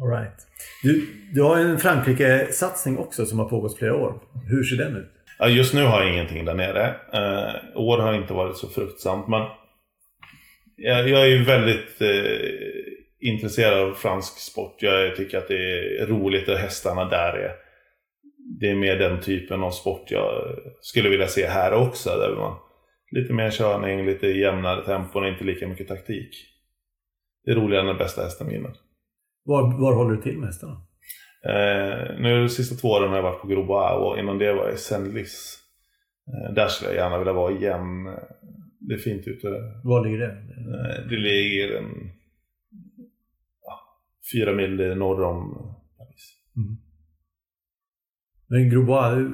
[0.00, 0.46] All right.
[0.82, 4.20] Du, du har en Frankrike-satsning också som har pågått flera år.
[4.48, 5.10] Hur ser den ut?
[5.38, 6.86] Ja, just nu har jag ingenting där nere.
[7.12, 9.42] Eh, år har inte varit så fruktsamt men
[10.76, 14.76] jag, jag är ju väldigt eh, intresserad av fransk sport.
[14.78, 17.52] Jag tycker att det är roligt och hästarna där är
[18.60, 22.10] det är mer den typen av sport jag skulle vilja se här också.
[22.10, 22.56] Där man
[23.10, 26.30] lite mer körning, lite jämnare tempo och inte lika mycket taktik.
[27.44, 28.72] det är roligare när bästa hästen vinner.
[29.44, 30.76] Var, var håller du till med hästarna?
[31.44, 34.64] Eh, nu de sista två åren har jag varit på Grobois och innan det var
[34.64, 35.58] jag i Senlis.
[36.28, 38.04] Eh, där skulle jag gärna vilja vara igen.
[38.78, 39.48] Det är fint ute.
[39.84, 40.32] Var ligger det?
[40.32, 42.10] Eh, det ligger en
[43.62, 43.80] ja,
[44.32, 45.52] fyra mil norr om
[45.98, 46.36] Paris.
[46.56, 46.76] Mm.
[48.46, 49.32] Men Grobois, hur,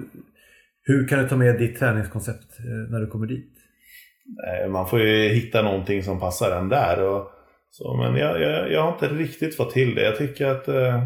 [0.83, 3.53] hur kan du ta med ditt träningskoncept eh, när du kommer dit?
[4.49, 7.03] Eh, man får ju hitta någonting som passar en där.
[7.03, 7.31] Och,
[7.71, 10.03] så, men jag, jag, jag har inte riktigt fått till det.
[10.03, 10.69] Jag tycker att...
[10.69, 11.05] Eh,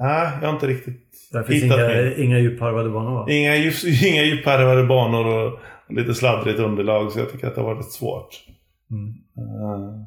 [0.00, 3.26] nej, jag har inte riktigt Där finns hittat inga, min- inga djupharvade banor va?
[3.30, 3.56] Inga,
[4.04, 7.12] inga djupharvade banor och lite sladdrigt underlag.
[7.12, 8.44] Så jag tycker att det har varit svårt.
[8.90, 9.08] Mm.
[9.38, 10.02] Eh,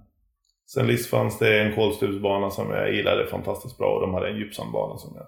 [0.65, 4.37] sen Liss fanns det en kolstuvsbana som jag gillade fantastiskt bra och de hade en
[4.37, 5.25] djupsandbana som jag...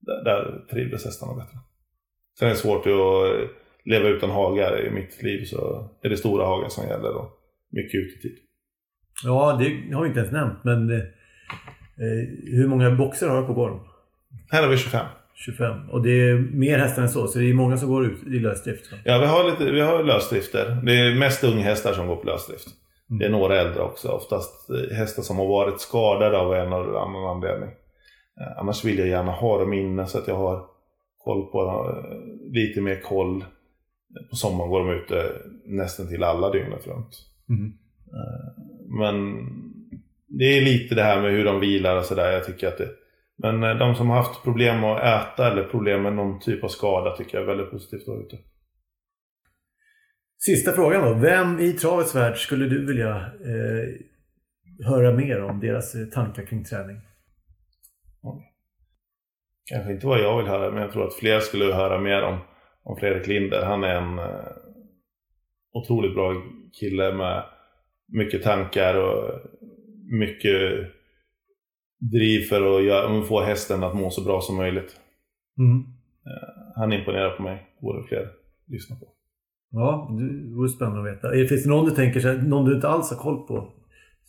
[0.00, 1.58] Där, där trivdes hästarna bättre.
[2.38, 3.50] Sen är det svårt att
[3.84, 7.39] leva utan hagar i mitt liv så är det stora hagar som gäller och
[7.70, 8.36] mycket utetid.
[9.24, 13.46] Ja, det har vi inte ens nämnt men eh, eh, hur många boxar har du
[13.46, 13.78] på gården?
[14.50, 15.06] Här har vi 25.
[15.34, 15.90] 25.
[15.90, 18.38] Och det är mer hästar än så, så det är många som går ut i
[18.38, 18.92] lösdrift.
[19.04, 20.80] Ja, vi har, lite, vi har lösdrifter.
[20.84, 22.68] Det är mest unghästar som går på lösdrift.
[23.18, 24.08] Det är några äldre också.
[24.08, 27.68] Oftast eh, hästar som har varit skadade av en eller annan anledning.
[28.40, 30.66] Eh, Annars vill jag gärna ha dem inne så att jag har
[31.18, 31.94] koll på
[32.50, 33.44] lite mer koll.
[34.30, 35.32] På sommaren går de ute
[35.64, 37.29] nästan till alla dygnet runt.
[37.50, 37.72] Mm.
[38.98, 39.44] Men
[40.28, 42.32] det är lite det här med hur de vilar och sådär.
[42.32, 42.88] Jag tycker att det...
[43.36, 46.68] Men eh, de som har haft problem att äta eller problem med någon typ av
[46.68, 48.38] skada tycker jag är väldigt positivt vara ute.
[50.38, 51.14] Sista frågan då.
[51.14, 56.64] Vem i travets värld skulle du vilja eh, höra mer om deras eh, tankar kring
[56.64, 56.96] träning?
[59.70, 62.38] Kanske inte vad jag vill höra, men jag tror att fler skulle höra mer om,
[62.82, 63.64] om Fredrik Linder.
[63.64, 64.24] Han är en eh,
[65.72, 66.42] otroligt bra
[66.72, 67.44] kille med
[68.08, 69.40] mycket tankar och
[70.10, 70.90] mycket
[71.98, 75.00] driv för att göra, få hästen att må så bra som möjligt.
[75.58, 75.84] Mm.
[76.76, 78.28] Han imponerar på mig, borde fler
[78.66, 79.06] lyssna på.
[79.70, 81.34] Ja, det vore spännande att veta.
[81.34, 83.72] Eh, Finns det någon du tänker någon du inte alls har koll på?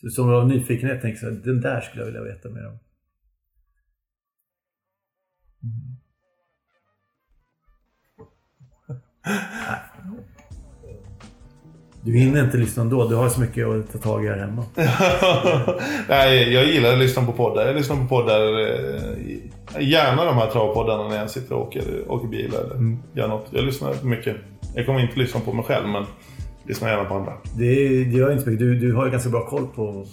[0.09, 2.79] Som du av nyfikenhet tänker här, den där skulle jag vilja veta mer om.
[12.03, 13.07] Du hinner inte lyssna ändå.
[13.07, 14.63] Du har så mycket att ta tag i här hemma.
[16.09, 17.65] Nej, jag gillar att lyssna på poddar.
[17.65, 22.27] Jag lyssnar på poddar, eh, gärna de här travpoddarna när jag sitter och åker, åker
[22.27, 23.47] bil eller gör något.
[23.51, 24.35] Jag lyssnar mycket.
[24.75, 26.05] Jag kommer inte lyssna på mig själv, men
[26.67, 27.33] lyssnar gärna på andra.
[27.57, 27.73] Det,
[28.03, 28.65] gör inte så mycket.
[28.65, 30.05] Du, du har ju ganska bra koll på,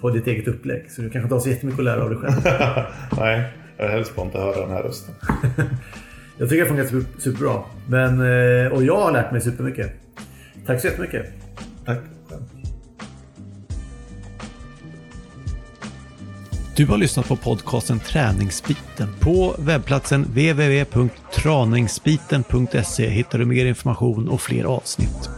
[0.00, 0.90] på ditt eget upplägg.
[0.90, 2.40] Så du kanske inte har så jättemycket att lära av dig själv.
[3.18, 3.42] Nej,
[3.76, 5.14] jag är helst att inte höra den här rösten.
[6.38, 7.62] Jag tycker det funkar super, superbra.
[7.86, 10.01] Men, eh, och jag har lärt mig supermycket.
[10.66, 11.26] Tack så jättemycket.
[11.84, 11.98] Tack.
[16.76, 19.08] Du har lyssnat på podcasten Träningsbiten.
[19.20, 25.30] På webbplatsen www.traningsbiten.se hittar du mer information och fler avsnitt.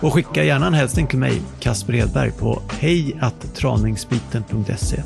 [0.00, 5.02] Och skicka gärna en hälsning till mig, Kasper Hedberg, på hejtraningsbiten.se.